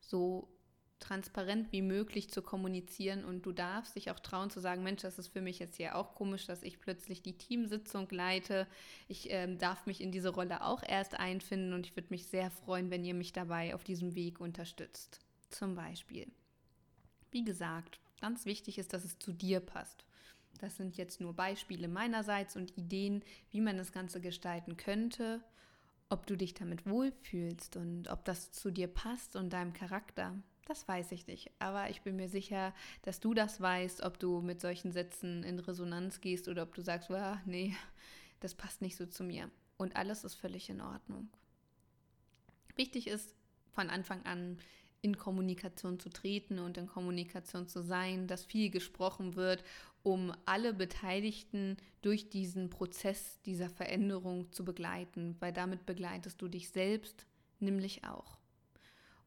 So 0.00 0.48
transparent 0.98 1.70
wie 1.72 1.82
möglich 1.82 2.30
zu 2.30 2.42
kommunizieren 2.42 3.24
und 3.24 3.44
du 3.44 3.52
darfst 3.52 3.96
dich 3.96 4.10
auch 4.10 4.18
trauen 4.18 4.50
zu 4.50 4.60
sagen, 4.60 4.82
Mensch, 4.82 5.02
das 5.02 5.18
ist 5.18 5.28
für 5.28 5.40
mich 5.40 5.58
jetzt 5.58 5.76
hier 5.76 5.96
auch 5.96 6.14
komisch, 6.14 6.46
dass 6.46 6.62
ich 6.62 6.80
plötzlich 6.80 7.22
die 7.22 7.36
Teamsitzung 7.36 8.08
leite. 8.10 8.66
Ich 9.06 9.30
ähm, 9.30 9.58
darf 9.58 9.86
mich 9.86 10.00
in 10.00 10.10
diese 10.10 10.30
Rolle 10.30 10.62
auch 10.62 10.82
erst 10.82 11.14
einfinden 11.14 11.74
und 11.74 11.86
ich 11.86 11.96
würde 11.96 12.08
mich 12.10 12.26
sehr 12.26 12.50
freuen, 12.50 12.90
wenn 12.90 13.04
ihr 13.04 13.14
mich 13.14 13.32
dabei 13.32 13.74
auf 13.74 13.84
diesem 13.84 14.14
Weg 14.14 14.40
unterstützt. 14.40 15.20
Zum 15.50 15.74
Beispiel. 15.74 16.26
Wie 17.30 17.44
gesagt, 17.44 18.00
ganz 18.20 18.46
wichtig 18.46 18.78
ist, 18.78 18.92
dass 18.92 19.04
es 19.04 19.18
zu 19.18 19.32
dir 19.32 19.60
passt. 19.60 20.04
Das 20.58 20.76
sind 20.76 20.96
jetzt 20.96 21.20
nur 21.20 21.34
Beispiele 21.34 21.88
meinerseits 21.88 22.56
und 22.56 22.76
Ideen, 22.78 23.22
wie 23.50 23.60
man 23.60 23.76
das 23.76 23.92
Ganze 23.92 24.20
gestalten 24.20 24.76
könnte, 24.76 25.42
ob 26.08 26.26
du 26.26 26.36
dich 26.36 26.54
damit 26.54 26.86
wohlfühlst 26.86 27.76
und 27.76 28.08
ob 28.08 28.24
das 28.24 28.52
zu 28.52 28.70
dir 28.70 28.88
passt 28.88 29.36
und 29.36 29.52
deinem 29.52 29.74
Charakter. 29.74 30.34
Das 30.66 30.86
weiß 30.88 31.12
ich 31.12 31.28
nicht, 31.28 31.52
aber 31.60 31.90
ich 31.90 32.02
bin 32.02 32.16
mir 32.16 32.28
sicher, 32.28 32.74
dass 33.02 33.20
du 33.20 33.34
das 33.34 33.60
weißt, 33.60 34.02
ob 34.02 34.18
du 34.18 34.40
mit 34.40 34.60
solchen 34.60 34.90
Sätzen 34.90 35.44
in 35.44 35.60
Resonanz 35.60 36.20
gehst 36.20 36.48
oder 36.48 36.64
ob 36.64 36.74
du 36.74 36.82
sagst, 36.82 37.08
ah, 37.12 37.40
nee, 37.46 37.74
das 38.40 38.56
passt 38.56 38.82
nicht 38.82 38.96
so 38.96 39.06
zu 39.06 39.22
mir. 39.22 39.48
Und 39.76 39.94
alles 39.94 40.24
ist 40.24 40.34
völlig 40.34 40.68
in 40.68 40.80
Ordnung. 40.80 41.28
Wichtig 42.74 43.06
ist, 43.06 43.36
von 43.70 43.90
Anfang 43.90 44.24
an 44.24 44.58
in 45.02 45.16
Kommunikation 45.16 46.00
zu 46.00 46.08
treten 46.08 46.58
und 46.58 46.76
in 46.78 46.88
Kommunikation 46.88 47.68
zu 47.68 47.80
sein, 47.82 48.26
dass 48.26 48.44
viel 48.44 48.70
gesprochen 48.70 49.36
wird, 49.36 49.62
um 50.02 50.32
alle 50.46 50.74
Beteiligten 50.74 51.76
durch 52.02 52.28
diesen 52.28 52.70
Prozess 52.70 53.40
dieser 53.42 53.68
Veränderung 53.68 54.50
zu 54.50 54.64
begleiten, 54.64 55.36
weil 55.38 55.52
damit 55.52 55.86
begleitest 55.86 56.42
du 56.42 56.48
dich 56.48 56.70
selbst 56.70 57.24
nämlich 57.60 58.02
auch. 58.02 58.38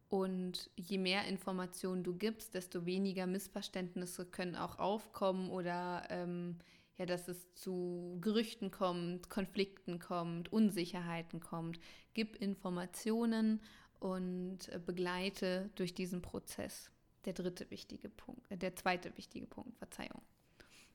Und 0.10 0.72
je 0.76 0.98
mehr 0.98 1.26
Informationen 1.26 2.04
du 2.04 2.16
gibst, 2.16 2.56
desto 2.56 2.86
weniger 2.86 3.28
Missverständnisse 3.28 4.26
können 4.26 4.56
auch 4.56 4.80
aufkommen 4.80 5.52
oder 5.52 6.04
ähm, 6.10 6.58
ja, 6.98 7.06
dass 7.06 7.28
es 7.28 7.54
zu 7.54 8.18
Gerüchten 8.20 8.72
kommt, 8.72 9.30
Konflikten 9.30 10.00
kommt, 10.00 10.52
Unsicherheiten 10.52 11.40
kommt. 11.40 11.80
Gib 12.16 12.36
Informationen 12.36 13.62
und 14.00 14.68
äh, 14.70 14.80
begleite 14.84 15.70
durch 15.76 15.94
diesen 15.94 16.22
Prozess. 16.22 16.90
Der 17.26 17.34
dritte 17.34 17.70
wichtige 17.70 18.10
Punkt, 18.10 18.50
äh, 18.52 18.58
der 18.58 18.76
zweite 18.76 19.16
wichtige 19.16 19.46
Punkt, 19.46 19.78
Verzeihung. 19.78 20.22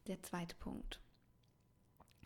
Der 0.09 0.23
zweite 0.23 0.57
Punkt. 0.57 1.01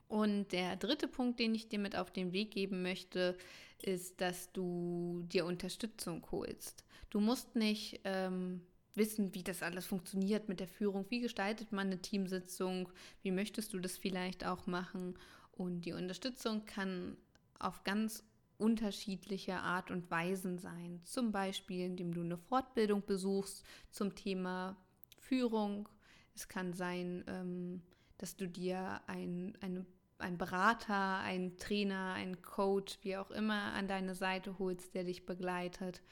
Und 0.08 0.52
der 0.52 0.76
dritte 0.76 1.06
Punkt, 1.06 1.38
den 1.38 1.54
ich 1.54 1.68
dir 1.68 1.78
mit 1.78 1.94
auf 1.94 2.10
den 2.10 2.32
Weg 2.32 2.50
geben 2.50 2.82
möchte, 2.82 3.36
ist, 3.82 4.20
dass 4.20 4.50
du 4.52 5.22
dir 5.28 5.44
Unterstützung 5.46 6.26
holst. 6.30 6.84
Du 7.10 7.20
musst 7.20 7.54
nicht 7.54 8.00
ähm, 8.04 8.62
wissen, 8.94 9.34
wie 9.34 9.42
das 9.42 9.62
alles 9.62 9.86
funktioniert 9.86 10.48
mit 10.48 10.60
der 10.60 10.68
Führung. 10.68 11.06
Wie 11.10 11.20
gestaltet 11.20 11.72
man 11.72 11.88
eine 11.88 12.00
Teamsitzung? 12.00 12.88
Wie 13.22 13.30
möchtest 13.30 13.72
du 13.72 13.78
das 13.78 13.96
vielleicht 13.96 14.44
auch 14.44 14.66
machen? 14.66 15.14
Und 15.52 15.82
die 15.82 15.92
Unterstützung 15.92 16.64
kann 16.64 17.16
auf 17.58 17.84
ganz 17.84 18.24
unterschiedliche 18.58 19.56
Art 19.56 19.90
und 19.90 20.10
Weisen 20.10 20.58
sein. 20.58 21.00
Zum 21.04 21.32
Beispiel, 21.32 21.84
indem 21.84 22.12
du 22.12 22.20
eine 22.22 22.38
Fortbildung 22.38 23.04
besuchst 23.06 23.64
zum 23.90 24.14
Thema 24.14 24.76
Führung. 25.18 25.88
Es 26.34 26.48
kann 26.48 26.72
sein, 26.72 27.24
ähm, 27.28 27.82
dass 28.18 28.36
du 28.36 28.48
dir 28.48 29.00
ein, 29.06 29.56
eine 29.60 29.86
ein 30.18 30.38
Berater, 30.38 31.18
ein 31.18 31.56
Trainer, 31.56 32.14
ein 32.14 32.42
Coach, 32.42 32.98
wie 33.02 33.16
auch 33.16 33.30
immer, 33.30 33.72
an 33.74 33.88
deine 33.88 34.14
Seite 34.14 34.58
holst, 34.58 34.94
der 34.94 35.04
dich 35.04 35.26
begleitet. 35.26 36.02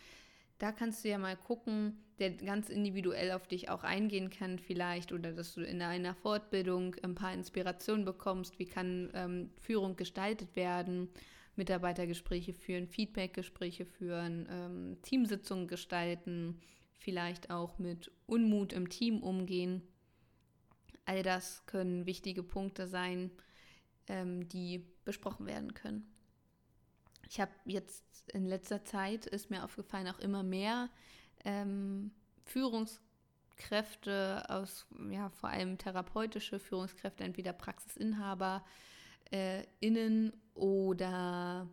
Da 0.58 0.72
kannst 0.72 1.04
du 1.04 1.08
ja 1.10 1.18
mal 1.18 1.36
gucken, 1.36 1.98
der 2.18 2.30
ganz 2.30 2.70
individuell 2.70 3.32
auf 3.32 3.46
dich 3.46 3.68
auch 3.68 3.84
eingehen 3.84 4.30
kann 4.30 4.58
vielleicht 4.58 5.12
oder 5.12 5.32
dass 5.32 5.52
du 5.54 5.60
in 5.60 5.82
einer 5.82 6.14
Fortbildung 6.14 6.96
ein 7.02 7.14
paar 7.14 7.34
Inspirationen 7.34 8.06
bekommst, 8.06 8.58
wie 8.58 8.64
kann 8.64 9.10
ähm, 9.12 9.50
Führung 9.60 9.96
gestaltet 9.96 10.56
werden, 10.56 11.10
Mitarbeitergespräche 11.56 12.54
führen, 12.54 12.86
Feedbackgespräche 12.86 13.84
führen, 13.84 14.48
ähm, 14.50 14.96
Teamsitzungen 15.02 15.68
gestalten, 15.68 16.58
vielleicht 16.98 17.50
auch 17.50 17.78
mit 17.78 18.10
Unmut 18.26 18.72
im 18.72 18.88
Team 18.88 19.22
umgehen. 19.22 19.82
All 21.04 21.22
das 21.22 21.64
können 21.66 22.06
wichtige 22.06 22.42
Punkte 22.42 22.86
sein, 22.86 23.30
ähm, 24.08 24.48
die 24.48 24.84
besprochen 25.04 25.46
werden 25.46 25.74
können. 25.74 26.12
Ich 27.28 27.40
habe 27.40 27.52
jetzt 27.64 28.04
in 28.32 28.46
letzter 28.46 28.84
Zeit, 28.84 29.26
ist 29.26 29.50
mir 29.50 29.64
aufgefallen, 29.64 30.08
auch 30.08 30.18
immer 30.18 30.42
mehr 30.42 30.90
ähm, 31.44 32.12
Führungskräfte 32.44 34.44
aus, 34.48 34.86
ja, 35.10 35.30
vor 35.30 35.50
allem 35.50 35.78
therapeutische 35.78 36.58
Führungskräfte, 36.58 37.24
entweder 37.24 37.52
Praxisinhaber, 37.52 38.64
äh, 39.32 39.64
innen 39.80 40.32
oder 40.54 41.68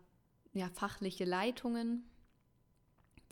ja, 0.53 0.69
fachliche 0.69 1.25
Leitungen, 1.25 2.09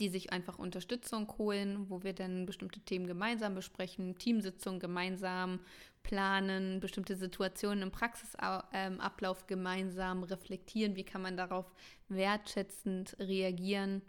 die 0.02 0.10
sich 0.10 0.34
einfach 0.34 0.58
Unterstützung 0.58 1.32
holen, 1.38 1.86
wo 1.88 2.02
wir 2.02 2.14
dann 2.14 2.48
bestimmte 2.48 2.80
Themen 2.80 3.06
gemeinsam 3.06 3.54
besprechen, 3.54 4.18
Teamsitzungen 4.18 4.80
gemeinsam 4.80 5.60
planen, 6.02 6.80
bestimmte 6.80 7.16
Situationen 7.16 7.84
im 7.84 7.92
Praxisablauf 7.92 9.46
gemeinsam 9.46 10.24
reflektieren, 10.24 10.96
wie 10.96 11.04
kann 11.04 11.22
man 11.22 11.38
darauf 11.38 11.72
wertschätzend 12.10 13.16
reagieren, 13.20 14.02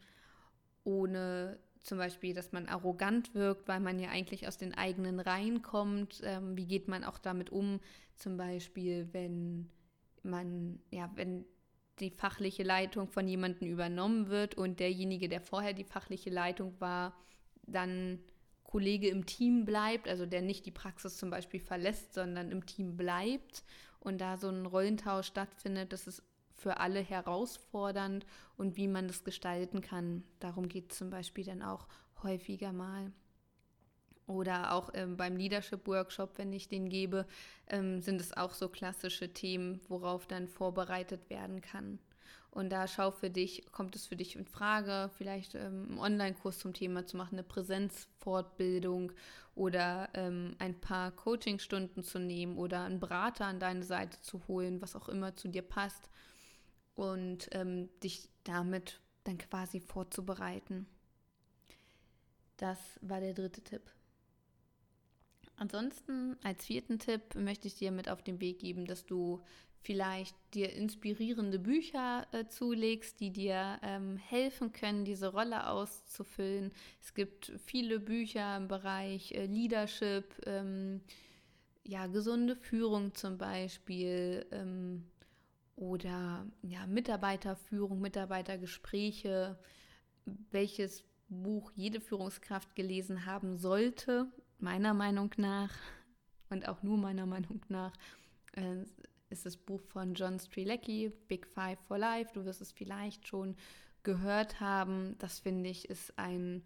ohne 0.83 1.59
zum 1.83 1.99
Beispiel, 1.99 2.33
dass 2.33 2.53
man 2.53 2.69
arrogant 2.69 3.35
wirkt, 3.35 3.69
weil 3.69 3.81
man 3.81 3.99
ja 3.99 4.09
eigentlich 4.09 4.49
aus 4.49 4.57
den 4.57 4.73
eigenen 4.73 5.21
Reihen 5.21 5.61
kommt. 5.61 6.23
Ähm, 6.25 6.57
wie 6.57 6.67
geht 6.67 6.89
man 6.89 7.05
auch 7.05 7.19
damit 7.19 7.51
um? 7.51 7.81
Zum 8.17 8.39
Beispiel, 8.39 9.09
wenn 9.13 9.69
man, 10.23 10.79
ja, 10.91 11.11
wenn 11.17 11.45
die 12.01 12.11
fachliche 12.11 12.63
Leitung 12.63 13.09
von 13.09 13.29
jemandem 13.29 13.69
übernommen 13.69 14.29
wird 14.29 14.55
und 14.57 14.81
derjenige, 14.81 15.29
der 15.29 15.41
vorher 15.41 15.73
die 15.73 15.85
fachliche 15.85 16.31
Leitung 16.31 16.75
war, 16.81 17.15
dann 17.67 18.19
Kollege 18.65 19.09
im 19.09 19.27
Team 19.27 19.65
bleibt, 19.65 20.09
also 20.09 20.25
der 20.25 20.43
nicht 20.43 20.65
die 20.65 20.71
Praxis 20.71 21.19
zum 21.19 21.31
Beispiel 21.31 21.61
verlässt, 21.61 22.15
sondern 22.15 22.51
im 22.51 22.65
Team 22.65 22.97
bleibt 22.97 23.65
und 24.01 24.21
da 24.21 24.37
so 24.37 24.49
ein 24.49 24.67
Rollentausch 24.67 25.27
stattfindet, 25.27 25.93
das 25.93 26.07
ist 26.07 26.23
für 26.55 26.79
alle 26.79 27.01
herausfordernd 27.01 28.25
und 28.57 28.77
wie 28.77 28.89
man 28.89 29.09
das 29.09 29.25
gestalten 29.25 29.81
kann. 29.81 30.25
Darum 30.39 30.69
geht 30.69 30.93
es 30.93 30.99
zum 30.99 31.11
Beispiel 31.11 31.45
dann 31.45 31.63
auch 31.63 31.87
häufiger 32.23 32.73
mal. 32.73 33.13
Oder 34.27 34.73
auch 34.73 34.91
ähm, 34.95 35.17
beim 35.17 35.37
Leadership 35.37 35.87
Workshop, 35.87 36.39
wenn 36.39 36.53
ich 36.53 36.69
den 36.69 36.89
gebe, 36.89 37.27
ähm, 37.67 38.01
sind 38.01 38.21
es 38.21 38.37
auch 38.37 38.53
so 38.53 38.69
klassische 38.69 39.33
Themen, 39.33 39.81
worauf 39.89 40.27
dann 40.27 40.49
vorbereitet 40.49 41.29
werden 41.29 41.61
kann. 41.61 41.99
Und 42.53 42.71
da 42.71 42.87
schau 42.87 43.11
für 43.11 43.31
dich, 43.31 43.65
kommt 43.73 43.97
es 43.97 44.07
für 44.07 44.17
dich 44.17 44.37
in 44.37 44.45
Frage, 44.45 45.11
vielleicht 45.17 45.55
ähm, 45.55 45.87
einen 45.89 45.99
Online-Kurs 45.99 46.59
zum 46.59 46.75
Thema 46.75 47.07
zu 47.07 47.17
machen, 47.17 47.37
eine 47.37 47.45
Präsenzfortbildung 47.45 49.13
oder 49.55 50.11
ähm, 50.13 50.55
ein 50.59 50.79
paar 50.79 51.13
Coachingstunden 51.13 52.03
zu 52.03 52.19
nehmen 52.19 52.59
oder 52.59 52.85
einen 52.85 53.01
Berater 53.01 53.47
an 53.47 53.59
deine 53.59 53.85
Seite 53.85 54.21
zu 54.21 54.47
holen, 54.49 54.83
was 54.83 54.97
auch 54.97 55.09
immer 55.09 55.35
zu 55.35 55.49
dir 55.49 55.63
passt 55.63 56.11
und 56.95 57.49
ähm, 57.53 57.89
dich 58.03 58.29
damit 58.45 59.01
dann 59.25 59.39
quasi 59.39 59.81
vorzubereiten. 59.81 60.87
Das 62.59 62.79
war 63.01 63.21
der 63.21 63.33
dritte 63.33 63.63
Tipp. 63.63 63.83
Ansonsten 65.57 66.37
als 66.43 66.67
vierten 66.67 66.99
Tipp 66.99 67.35
möchte 67.35 67.69
ich 67.69 67.75
dir 67.75 67.93
mit 67.93 68.09
auf 68.09 68.23
den 68.23 68.41
Weg 68.41 68.59
geben, 68.59 68.87
dass 68.87 69.05
du 69.05 69.41
vielleicht 69.83 70.37
dir 70.55 70.73
inspirierende 70.73 71.59
Bücher 71.59 72.27
äh, 72.33 72.47
zulegst, 72.47 73.21
die 73.21 73.31
dir 73.31 73.79
ähm, 73.83 74.17
helfen 74.17 74.73
können, 74.73 75.05
diese 75.05 75.29
Rolle 75.29 75.69
auszufüllen. 75.69 76.73
Es 77.01 77.15
gibt 77.15 77.53
viele 77.67 77.99
Bücher 77.99 78.57
im 78.57 78.69
Bereich 78.69 79.33
äh, 79.33 79.47
Leadership, 79.47 80.25
ähm, 80.47 81.01
ja, 81.85 82.07
gesunde 82.07 82.55
Führung 82.55 83.13
zum 83.15 83.39
Beispiel, 83.39 84.47
ähm, 84.53 85.05
oder 85.77 86.47
ja, 86.63 86.87
Mitarbeiterführung, 86.87 88.01
Mitarbeitergespräche, 88.01 89.59
welches 90.51 91.05
Buch 91.29 91.73
jede 91.75 92.01
Führungskraft 92.01 92.77
gelesen 92.77 93.27
haben 93.27 93.57
sollte, 93.57 94.31
meiner 94.63 94.95
Meinung 94.95 95.31
nach 95.37 95.71
und 96.51 96.69
auch 96.69 96.83
nur 96.83 96.97
meiner 96.97 97.27
Meinung 97.27 97.61
nach, 97.69 97.93
äh, 98.53 98.85
ist 99.31 99.47
das 99.47 99.57
Buch 99.57 99.81
von 99.81 100.15
John 100.15 100.39
Strilecki, 100.39 101.13
Big 101.27 101.47
Five 101.47 101.79
for 101.89 101.99
Life. 101.99 102.33
Du 102.35 102.45
wirst 102.45 102.61
es 102.61 102.71
vielleicht 102.71 103.27
schon 103.27 103.57
gehört 104.03 104.61
haben. 104.61 105.17
Das 105.19 105.41
finde 105.41 105.71
ich 105.71 105.89
ist 105.89 106.19
ein 106.19 106.63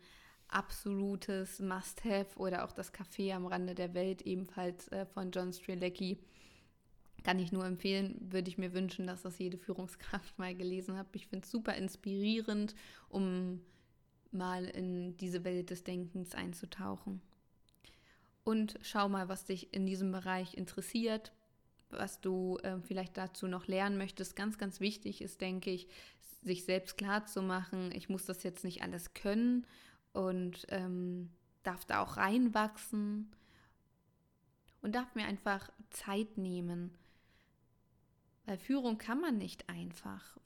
absolutes 0.49 1.61
Must-Have 1.61 2.39
oder 2.39 2.65
auch 2.65 2.73
das 2.73 2.93
Café 2.93 3.35
am 3.35 3.47
Rande 3.47 3.75
der 3.75 3.95
Welt 3.95 4.23
ebenfalls 4.23 4.89
äh, 4.89 5.07
von 5.07 5.31
John 5.31 5.53
Strilecki 5.53 6.19
kann 7.27 7.41
ich 7.41 7.51
nur 7.51 7.65
empfehlen, 7.65 8.17
würde 8.21 8.49
ich 8.49 8.57
mir 8.57 8.73
wünschen, 8.73 9.09
dass 9.09 9.23
das 9.23 9.41
jede 9.41 9.59
Führungskraft 9.59 10.39
mal 10.39 10.55
gelesen 10.55 10.97
hat. 10.97 11.09
Ich 11.13 11.27
finde 11.27 11.45
es 11.45 11.51
super 11.51 11.75
inspirierend, 11.75 12.77
um 13.09 13.61
mal 14.31 14.65
in 14.67 15.17
diese 15.17 15.43
Welt 15.43 15.71
des 15.71 15.83
Denkens 15.83 16.37
einzutauchen. 16.37 17.21
Und 18.47 18.79
schau 18.83 19.09
mal, 19.09 19.29
was 19.29 19.45
dich 19.45 19.75
in 19.75 19.87
diesem 19.87 20.13
Bereich 20.13 20.55
interessiert, 20.55 21.33
was 21.91 22.21
du 22.21 22.59
äh, 22.63 22.79
vielleicht 22.81 23.17
dazu 23.17 23.49
noch 23.49 23.67
lernen 23.67 23.99
möchtest. 23.99 24.37
Ganz, 24.37 24.57
ganz 24.57 24.81
wichtig 24.81 25.21
ist, 25.21 25.41
denke 25.41 25.71
ich, 25.71 25.89
sich 26.43 26.65
selbst 26.65 26.97
klar 26.97 27.27
zu 27.27 27.43
machen, 27.43 27.91
ich 27.93 28.09
muss 28.09 28.25
das 28.25 28.45
jetzt 28.45 28.63
nicht 28.63 28.83
alles 28.83 29.15
können 29.15 29.67
und 30.13 30.65
ähm, 30.69 31.31
darf 31.65 31.85
da 31.85 32.01
auch 32.03 32.17
reinwachsen 32.17 33.33
und 34.81 34.95
darf 34.95 35.15
mir 35.17 35.25
einfach 35.25 35.71
Zeit 35.91 36.39
nehmen 36.39 36.97
weil 38.47 38.59
Führung 38.59 38.97
kann 38.97 39.21
man 39.21 39.37
nicht 39.39 39.69
einfach. 39.69 40.39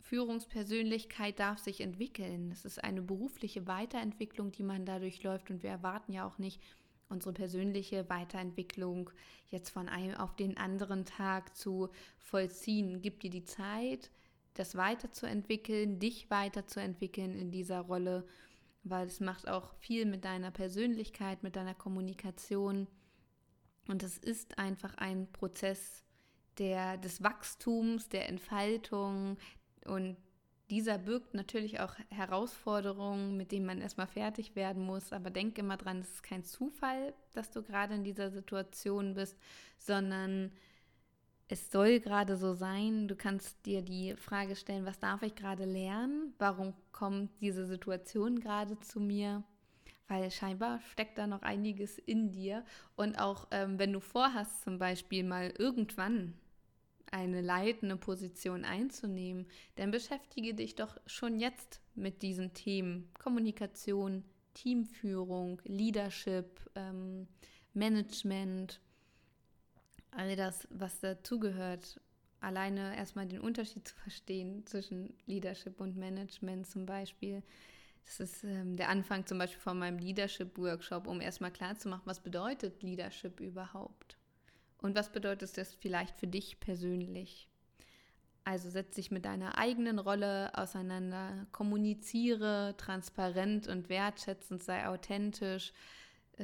Führungspersönlichkeit 0.00 1.38
darf 1.38 1.58
sich 1.58 1.80
entwickeln. 1.80 2.50
Es 2.50 2.64
ist 2.64 2.82
eine 2.82 3.02
berufliche 3.02 3.66
Weiterentwicklung, 3.66 4.52
die 4.52 4.62
man 4.62 4.86
dadurch 4.86 5.22
läuft. 5.22 5.50
Und 5.50 5.62
wir 5.62 5.70
erwarten 5.70 6.12
ja 6.12 6.24
auch 6.24 6.38
nicht, 6.38 6.62
unsere 7.08 7.32
persönliche 7.32 8.08
Weiterentwicklung 8.08 9.10
jetzt 9.50 9.70
von 9.70 9.88
einem 9.88 10.14
auf 10.14 10.36
den 10.36 10.56
anderen 10.56 11.04
Tag 11.04 11.56
zu 11.56 11.88
vollziehen. 12.18 13.00
Gib 13.00 13.20
dir 13.20 13.30
die 13.30 13.44
Zeit, 13.44 14.10
das 14.54 14.76
weiterzuentwickeln, 14.76 15.98
dich 15.98 16.30
weiterzuentwickeln 16.30 17.34
in 17.34 17.50
dieser 17.50 17.80
Rolle, 17.80 18.26
weil 18.82 19.06
es 19.06 19.20
macht 19.20 19.48
auch 19.48 19.72
viel 19.74 20.04
mit 20.04 20.24
deiner 20.24 20.50
Persönlichkeit, 20.50 21.42
mit 21.42 21.56
deiner 21.56 21.74
Kommunikation. 21.74 22.86
Und 23.86 24.02
es 24.02 24.18
ist 24.18 24.58
einfach 24.58 24.94
ein 24.96 25.30
Prozess, 25.32 26.04
der, 26.58 26.98
des 26.98 27.22
Wachstums, 27.22 28.08
der 28.08 28.28
Entfaltung 28.28 29.38
und 29.84 30.16
dieser 30.70 30.98
birgt 30.98 31.34
natürlich 31.34 31.80
auch 31.80 31.94
Herausforderungen, 32.10 33.36
mit 33.36 33.52
denen 33.52 33.66
man 33.66 33.80
erstmal 33.80 34.06
fertig 34.06 34.54
werden 34.54 34.84
muss. 34.84 35.12
Aber 35.12 35.30
denk 35.30 35.56
immer 35.58 35.76
dran, 35.76 36.00
es 36.00 36.10
ist 36.10 36.22
kein 36.22 36.44
Zufall, 36.44 37.14
dass 37.32 37.50
du 37.50 37.62
gerade 37.62 37.94
in 37.94 38.04
dieser 38.04 38.30
Situation 38.30 39.14
bist, 39.14 39.38
sondern 39.78 40.52
es 41.48 41.70
soll 41.70 42.00
gerade 42.00 42.36
so 42.36 42.52
sein. 42.52 43.08
Du 43.08 43.16
kannst 43.16 43.64
dir 43.64 43.80
die 43.80 44.14
Frage 44.16 44.54
stellen, 44.54 44.84
was 44.84 44.98
darf 44.98 45.22
ich 45.22 45.34
gerade 45.34 45.64
lernen? 45.64 46.34
Warum 46.38 46.74
kommt 46.92 47.30
diese 47.40 47.66
Situation 47.66 48.40
gerade 48.40 48.78
zu 48.80 49.00
mir? 49.00 49.42
Weil 50.08 50.30
scheinbar 50.30 50.80
steckt 50.92 51.16
da 51.16 51.26
noch 51.26 51.42
einiges 51.42 51.98
in 51.98 52.30
dir. 52.30 52.64
Und 52.96 53.18
auch 53.18 53.46
ähm, 53.50 53.78
wenn 53.78 53.92
du 53.92 54.00
vorhast, 54.00 54.62
zum 54.62 54.78
Beispiel 54.78 55.24
mal 55.24 55.52
irgendwann 55.58 56.34
eine 57.10 57.40
leitende 57.40 57.96
Position 57.96 58.64
einzunehmen, 58.64 59.46
dann 59.76 59.90
beschäftige 59.90 60.54
dich 60.54 60.74
doch 60.74 60.98
schon 61.06 61.38
jetzt 61.38 61.80
mit 61.94 62.22
diesen 62.22 62.54
Themen. 62.54 63.10
Kommunikation, 63.18 64.24
Teamführung, 64.54 65.60
Leadership, 65.64 66.60
ähm, 66.74 67.28
Management, 67.74 68.80
all 70.10 70.36
das, 70.36 70.66
was 70.70 71.00
dazugehört. 71.00 72.00
Alleine 72.40 72.96
erstmal 72.96 73.26
den 73.26 73.40
Unterschied 73.40 73.86
zu 73.86 73.94
verstehen 73.96 74.64
zwischen 74.66 75.14
Leadership 75.26 75.80
und 75.80 75.96
Management 75.96 76.66
zum 76.66 76.86
Beispiel. 76.86 77.42
Das 78.04 78.20
ist 78.20 78.44
ähm, 78.44 78.76
der 78.76 78.88
Anfang 78.88 79.26
zum 79.26 79.38
Beispiel 79.38 79.60
von 79.60 79.78
meinem 79.78 79.98
Leadership-Workshop, 79.98 81.06
um 81.06 81.20
erstmal 81.20 81.50
klarzumachen, 81.50 82.06
was 82.06 82.20
bedeutet 82.20 82.82
Leadership 82.82 83.40
überhaupt. 83.40 84.17
Und 84.80 84.94
was 84.94 85.10
bedeutet 85.10 85.56
das 85.56 85.74
vielleicht 85.74 86.16
für 86.16 86.26
dich 86.26 86.60
persönlich? 86.60 87.48
Also 88.44 88.70
setz 88.70 88.94
dich 88.94 89.10
mit 89.10 89.24
deiner 89.24 89.58
eigenen 89.58 89.98
Rolle 89.98 90.50
auseinander, 90.54 91.46
kommuniziere 91.52 92.74
transparent 92.78 93.68
und 93.68 93.90
wertschätzend, 93.90 94.62
sei 94.62 94.88
authentisch, 94.88 95.72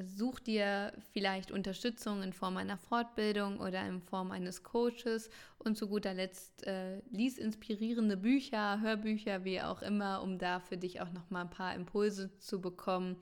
such 0.03 0.41
dir 0.41 0.93
vielleicht 1.13 1.51
Unterstützung 1.51 2.23
in 2.23 2.33
Form 2.33 2.57
einer 2.57 2.77
Fortbildung 2.77 3.61
oder 3.61 3.87
in 3.87 4.03
Form 4.03 4.33
eines 4.33 4.63
Coaches. 4.63 5.31
Und 5.59 5.79
zu 5.79 5.89
guter 5.89 6.13
Letzt 6.13 6.67
äh, 6.67 6.99
lies 7.11 7.39
inspirierende 7.39 8.17
Bücher, 8.17 8.81
Hörbücher, 8.81 9.45
wie 9.45 9.63
auch 9.63 9.83
immer, 9.83 10.23
um 10.23 10.39
da 10.39 10.61
für 10.61 10.77
dich 10.77 11.01
auch 11.01 11.13
noch 11.13 11.31
mal 11.31 11.43
ein 11.43 11.51
paar 11.51 11.75
Impulse 11.75 12.37
zu 12.39 12.61
bekommen 12.61 13.17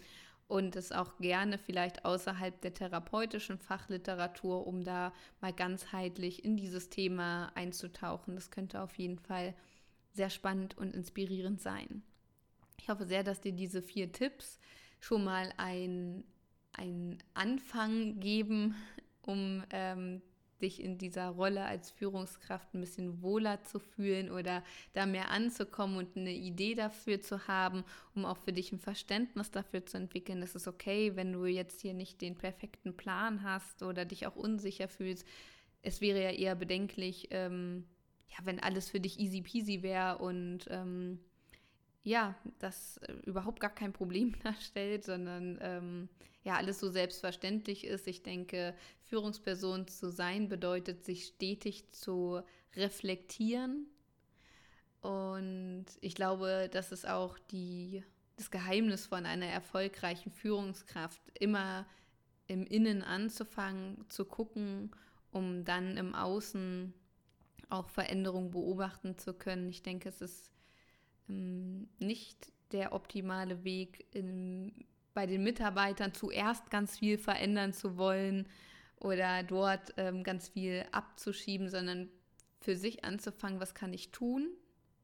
und 0.53 0.77
es 0.77 0.93
auch 0.93 1.17
gerne 1.17 1.57
vielleicht 1.57 2.05
außerhalb 2.05 2.61
der 2.61 2.75
therapeutischen 2.75 3.59
Fachliteratur, 3.59 4.67
um 4.67 4.85
da 4.85 5.15
mal 5.41 5.55
ganzheitlich 5.55 6.45
in 6.45 6.59
dieses 6.59 6.91
Thema 6.91 7.51
einzutauchen. 7.55 8.35
Das 8.35 8.51
könnte 8.51 8.83
auf 8.83 8.99
jeden 8.99 9.19
Fall 9.19 9.55
sehr 10.13 10.29
spannend 10.29 10.77
und 10.77 10.95
inspirierend 10.95 11.63
sein. 11.63 12.03
Ich 12.79 12.91
hoffe 12.91 13.07
sehr, 13.07 13.25
dass 13.25 13.41
dir 13.41 13.53
diese 13.53 13.81
vier 13.81 14.13
Tipps 14.13 14.61
schon 15.01 15.25
mal 15.25 15.55
einen 15.57 16.23
Anfang 17.33 18.21
geben, 18.21 18.75
um 19.23 19.65
ähm, 19.71 20.21
dich 20.63 20.83
in 20.83 20.99
dieser 20.99 21.29
Rolle 21.29 21.65
als 21.65 21.91
Führungskraft 21.91 22.73
ein 22.73 22.81
bisschen 22.81 23.21
wohler 23.21 23.63
zu 23.65 23.79
fühlen 23.79 24.31
oder 24.31 24.63
da 24.95 25.07
mehr 25.07 25.31
anzukommen 25.31 25.97
und 25.97 26.17
eine 26.17 26.33
Idee 26.33 26.75
dafür 26.75 27.21
zu 27.21 27.47
haben, 27.49 27.85
um 28.15 28.25
auch 28.25 28.39
für 28.39 28.53
dich 28.53 28.73
ein 28.73 28.79
Verständnis 28.79 29.51
dafür 29.51 29.85
zu 29.85 29.97
entwickeln. 29.97 30.43
Es 30.43 30.55
ist 30.55 30.69
okay, 30.69 31.17
wenn 31.17 31.33
du 31.33 31.45
jetzt 31.45 31.81
hier 31.81 31.95
nicht 31.95 32.21
den 32.21 32.37
perfekten 32.37 32.97
Plan 32.97 33.43
hast 33.43 33.83
oder 33.83 34.05
dich 34.05 34.27
auch 34.27 34.37
unsicher 34.37 34.89
fühlst. 34.89 35.27
Es 35.83 36.01
wäre 36.01 36.23
ja 36.23 36.31
eher 36.31 36.55
bedenklich, 36.55 37.29
ähm, 37.31 37.85
ja, 38.29 38.39
wenn 38.45 38.61
alles 38.61 38.89
für 38.89 39.01
dich 39.01 39.19
easy 39.19 39.43
peasy 39.43 39.83
wäre 39.83 40.19
und 40.19 40.61
ähm, 40.71 41.19
ja, 42.03 42.35
das 42.59 42.99
äh, 42.99 43.13
überhaupt 43.25 43.61
gar 43.61 43.75
kein 43.75 43.93
Problem 43.93 44.35
darstellt, 44.45 45.05
sondern 45.05 45.59
ähm, 45.61 46.09
ja, 46.45 46.57
alles 46.57 46.81
so 46.81 46.91
selbstverständlich 46.91 47.87
ist. 47.87 48.09
Ich 48.09 48.23
denke, 48.23 48.75
Führungsperson 49.03 49.87
zu 49.87 50.11
sein 50.11 50.49
bedeutet, 50.49 51.05
sich 51.05 51.27
stetig 51.27 51.93
zu 51.93 52.43
reflektieren. 52.75 53.87
Und 55.01 55.87
ich 56.01 56.15
glaube, 56.15 56.69
das 56.73 56.93
ist 56.93 57.09
auch 57.09 57.39
die, 57.51 58.03
das 58.37 58.51
Geheimnis 58.51 59.07
von 59.07 59.27
einer 59.27 59.47
erfolgreichen 59.47 60.31
Führungskraft, 60.31 61.21
immer 61.39 61.87
im 62.47 62.67
Innen 62.67 63.03
anzufangen, 63.03 64.05
zu 64.09 64.25
gucken, 64.25 64.91
um 65.31 65.65
dann 65.65 65.97
im 65.97 66.15
Außen 66.15 66.93
auch 67.69 67.89
Veränderungen 67.89 68.51
beobachten 68.51 69.17
zu 69.17 69.33
können. 69.35 69.69
Ich 69.71 69.83
denke, 69.83 70.09
es 70.09 70.21
ist 70.21 70.52
nicht 71.99 72.53
der 72.73 72.93
optimale 72.93 73.65
Weg, 73.65 74.07
in, 74.13 74.73
bei 75.15 75.27
den 75.27 75.43
Mitarbeitern 75.43 76.15
zuerst 76.15 76.71
ganz 76.71 76.99
viel 76.99 77.19
verändern 77.19 77.73
zu 77.73 77.97
wollen 77.97 78.49
oder 78.97 79.43
dort 79.43 79.93
ähm, 79.97 80.23
ganz 80.23 80.49
viel 80.49 80.85
abzuschieben, 80.93 81.69
sondern 81.69 82.09
für 82.61 82.77
sich 82.77 83.05
anzufangen, 83.05 83.61
was 83.61 83.75
kann 83.75 83.93
ich 83.93 84.13
tun? 84.13 84.49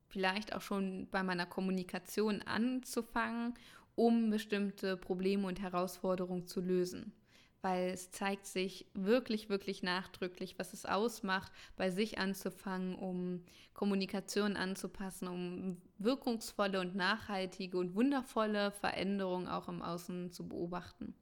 Vielleicht 0.09 0.55
auch 0.55 0.63
schon 0.63 1.09
bei 1.11 1.23
meiner 1.23 1.45
Kommunikation 1.45 2.41
anzufangen, 2.43 3.55
um 3.97 4.31
bestimmte 4.31 4.97
Probleme 4.97 5.47
und 5.47 5.61
Herausforderungen 5.61 6.47
zu 6.47 6.61
lösen 6.61 7.13
weil 7.61 7.91
es 7.91 8.11
zeigt 8.11 8.47
sich 8.47 8.87
wirklich, 8.95 9.49
wirklich 9.49 9.83
nachdrücklich, 9.83 10.59
was 10.59 10.73
es 10.73 10.87
ausmacht, 10.87 11.53
bei 11.77 11.91
sich 11.91 12.19
anzufangen, 12.19 12.95
um 12.95 13.45
Kommunikation 13.75 14.57
anzupassen, 14.57 15.29
um 15.29 15.83
wirkungsvolle 15.99 16.81
und 16.81 16.95
nachhaltige 16.95 17.79
und 17.79 17.95
wundervolle 17.95 18.71
Veränderungen 18.71 19.49
auch 19.49 19.69
im 19.69 19.83
Außen 19.83 20.31
zu 20.31 20.49
beobachten. 20.49 21.15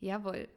Jawohl, 0.00 0.48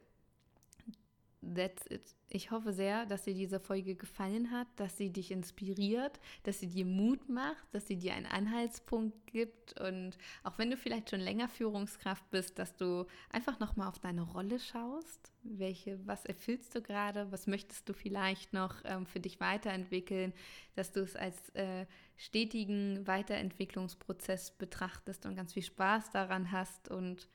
that's 1.42 1.86
it. 1.86 2.14
Ich 2.28 2.50
hoffe 2.52 2.72
sehr, 2.72 3.06
dass 3.06 3.24
dir 3.24 3.34
diese 3.34 3.58
Folge 3.58 3.96
gefallen 3.96 4.52
hat, 4.52 4.68
dass 4.76 4.96
sie 4.96 5.10
dich 5.10 5.32
inspiriert, 5.32 6.20
dass 6.44 6.60
sie 6.60 6.68
dir 6.68 6.84
Mut 6.84 7.28
macht, 7.28 7.66
dass 7.72 7.88
sie 7.88 7.96
dir 7.96 8.14
einen 8.14 8.26
Anhaltspunkt 8.26 9.26
gibt. 9.26 9.80
Und 9.80 10.16
auch 10.44 10.56
wenn 10.58 10.70
du 10.70 10.76
vielleicht 10.76 11.10
schon 11.10 11.20
länger 11.20 11.48
Führungskraft 11.48 12.30
bist, 12.30 12.58
dass 12.58 12.76
du 12.76 13.06
einfach 13.30 13.58
noch 13.58 13.74
mal 13.76 13.88
auf 13.88 13.98
deine 13.98 14.22
Rolle 14.22 14.60
schaust, 14.60 15.32
welche 15.42 15.98
was 16.06 16.24
erfüllst 16.24 16.74
du 16.74 16.82
gerade, 16.82 17.32
was 17.32 17.46
möchtest 17.48 17.88
du 17.88 17.94
vielleicht 17.94 18.52
noch 18.52 18.76
ähm, 18.84 19.06
für 19.06 19.20
dich 19.20 19.40
weiterentwickeln, 19.40 20.32
dass 20.76 20.92
du 20.92 21.00
es 21.00 21.16
als 21.16 21.48
äh, 21.50 21.86
stetigen 22.16 23.06
Weiterentwicklungsprozess 23.08 24.52
betrachtest 24.52 25.26
und 25.26 25.34
ganz 25.34 25.54
viel 25.54 25.64
Spaß 25.64 26.10
daran 26.10 26.52
hast 26.52 26.90
und 26.90 27.28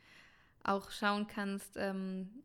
auch 0.64 0.90
schauen 0.92 1.28
kannst, 1.28 1.76
ähm, 1.76 2.44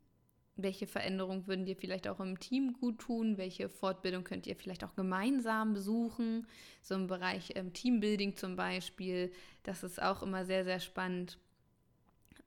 welche 0.62 0.86
Veränderungen 0.86 1.46
würden 1.46 1.64
dir 1.64 1.76
vielleicht 1.76 2.08
auch 2.08 2.20
im 2.20 2.38
Team 2.38 2.74
gut 2.80 2.98
tun? 2.98 3.38
Welche 3.38 3.68
Fortbildung 3.68 4.24
könnt 4.24 4.46
ihr 4.46 4.56
vielleicht 4.56 4.84
auch 4.84 4.94
gemeinsam 4.94 5.74
besuchen? 5.74 6.46
So 6.82 6.94
im 6.94 7.06
Bereich 7.06 7.52
ähm, 7.54 7.72
Teambuilding 7.72 8.36
zum 8.36 8.56
Beispiel. 8.56 9.32
Das 9.62 9.82
ist 9.82 10.00
auch 10.00 10.22
immer 10.22 10.44
sehr, 10.44 10.64
sehr 10.64 10.80
spannend 10.80 11.38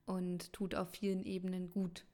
und 0.05 0.51
tut 0.53 0.75
auf 0.75 0.89
vielen 0.89 1.23
Ebenen 1.25 1.69
gut. 1.69 2.05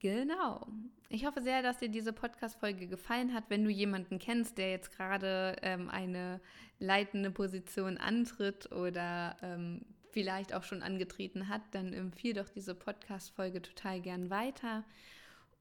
Genau. 0.00 0.66
Ich 1.08 1.26
hoffe 1.26 1.42
sehr, 1.42 1.62
dass 1.62 1.78
dir 1.78 1.88
diese 1.88 2.12
Podcast-Folge 2.12 2.86
gefallen 2.86 3.34
hat. 3.34 3.44
Wenn 3.48 3.64
du 3.64 3.70
jemanden 3.70 4.18
kennst, 4.18 4.58
der 4.58 4.70
jetzt 4.70 4.96
gerade 4.96 5.56
ähm, 5.62 5.88
eine 5.88 6.40
leitende 6.78 7.30
Position 7.30 7.98
antritt 7.98 8.70
oder 8.70 9.36
ähm, 9.42 9.84
vielleicht 10.10 10.54
auch 10.54 10.62
schon 10.62 10.82
angetreten 10.82 11.48
hat, 11.48 11.62
dann 11.72 11.92
empfehle 11.92 12.42
doch 12.42 12.48
diese 12.48 12.74
Podcast-Folge 12.74 13.62
total 13.62 14.00
gern 14.00 14.30
weiter. 14.30 14.84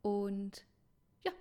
Und 0.02 0.66
ja, 1.26 1.32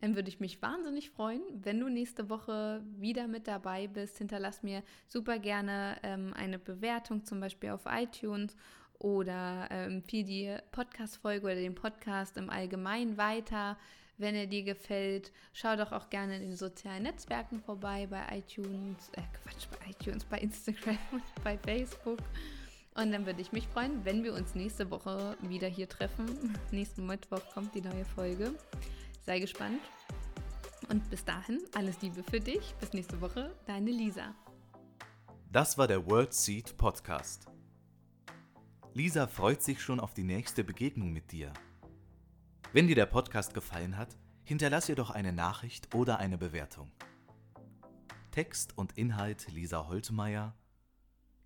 dann 0.00 0.14
würde 0.16 0.28
ich 0.28 0.40
mich 0.40 0.62
wahnsinnig 0.62 1.10
freuen, 1.10 1.42
wenn 1.62 1.80
du 1.80 1.88
nächste 1.88 2.28
Woche 2.30 2.82
wieder 2.96 3.28
mit 3.28 3.46
dabei 3.46 3.88
bist. 3.88 4.18
Hinterlass 4.18 4.62
mir 4.62 4.82
super 5.08 5.38
gerne 5.38 5.98
ähm, 6.02 6.32
eine 6.34 6.58
Bewertung, 6.58 7.24
zum 7.24 7.40
Beispiel 7.40 7.70
auf 7.70 7.86
iTunes 7.86 8.56
oder 8.98 9.68
ähm, 9.70 9.96
empfehle 9.96 10.24
die 10.24 10.56
Podcast-Folge 10.72 11.46
oder 11.46 11.54
den 11.56 11.74
Podcast 11.74 12.36
im 12.36 12.50
Allgemeinen 12.50 13.16
weiter 13.16 13.76
wenn 14.18 14.34
er 14.34 14.46
dir 14.46 14.62
gefällt. 14.62 15.32
Schau 15.52 15.76
doch 15.76 15.92
auch 15.92 16.10
gerne 16.10 16.36
in 16.36 16.42
den 16.42 16.56
sozialen 16.56 17.04
Netzwerken 17.04 17.60
vorbei, 17.60 18.06
bei 18.06 18.38
iTunes, 18.38 19.10
äh 19.12 19.22
Quatsch, 19.42 19.66
bei 19.70 19.90
iTunes, 19.90 20.24
bei 20.24 20.38
Instagram 20.38 20.98
und 21.12 21.22
bei 21.44 21.58
Facebook. 21.58 22.18
Und 22.94 23.12
dann 23.12 23.26
würde 23.26 23.42
ich 23.42 23.52
mich 23.52 23.68
freuen, 23.68 24.04
wenn 24.04 24.24
wir 24.24 24.32
uns 24.32 24.54
nächste 24.54 24.90
Woche 24.90 25.36
wieder 25.42 25.68
hier 25.68 25.88
treffen. 25.88 26.56
Nächsten 26.70 27.06
Mittwoch 27.06 27.42
kommt 27.52 27.74
die 27.74 27.82
neue 27.82 28.06
Folge. 28.06 28.54
Sei 29.26 29.38
gespannt. 29.38 29.80
Und 30.88 31.08
bis 31.10 31.24
dahin, 31.24 31.60
alles 31.74 32.00
Liebe 32.00 32.22
für 32.22 32.40
dich. 32.40 32.74
Bis 32.80 32.92
nächste 32.92 33.20
Woche, 33.20 33.54
deine 33.66 33.90
Lisa. 33.90 34.34
Das 35.52 35.76
war 35.76 35.88
der 35.88 36.06
World 36.06 36.32
Seed 36.32 36.76
Podcast. 36.76 37.46
Lisa 38.94 39.26
freut 39.26 39.62
sich 39.62 39.82
schon 39.82 40.00
auf 40.00 40.14
die 40.14 40.24
nächste 40.24 40.64
Begegnung 40.64 41.12
mit 41.12 41.32
dir. 41.32 41.52
Wenn 42.76 42.88
dir 42.88 42.94
der 42.94 43.06
Podcast 43.06 43.54
gefallen 43.54 43.96
hat, 43.96 44.18
hinterlass 44.44 44.86
ihr 44.90 44.96
doch 44.96 45.08
eine 45.08 45.32
Nachricht 45.32 45.94
oder 45.94 46.18
eine 46.18 46.36
Bewertung. 46.36 46.92
Text 48.32 48.76
und 48.76 48.98
Inhalt 48.98 49.50
Lisa 49.50 49.88
Holtmeier, 49.88 50.54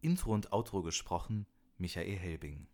Intro 0.00 0.34
und 0.34 0.52
Outro 0.52 0.82
gesprochen 0.82 1.46
Michael 1.78 2.16
Helbing. 2.16 2.66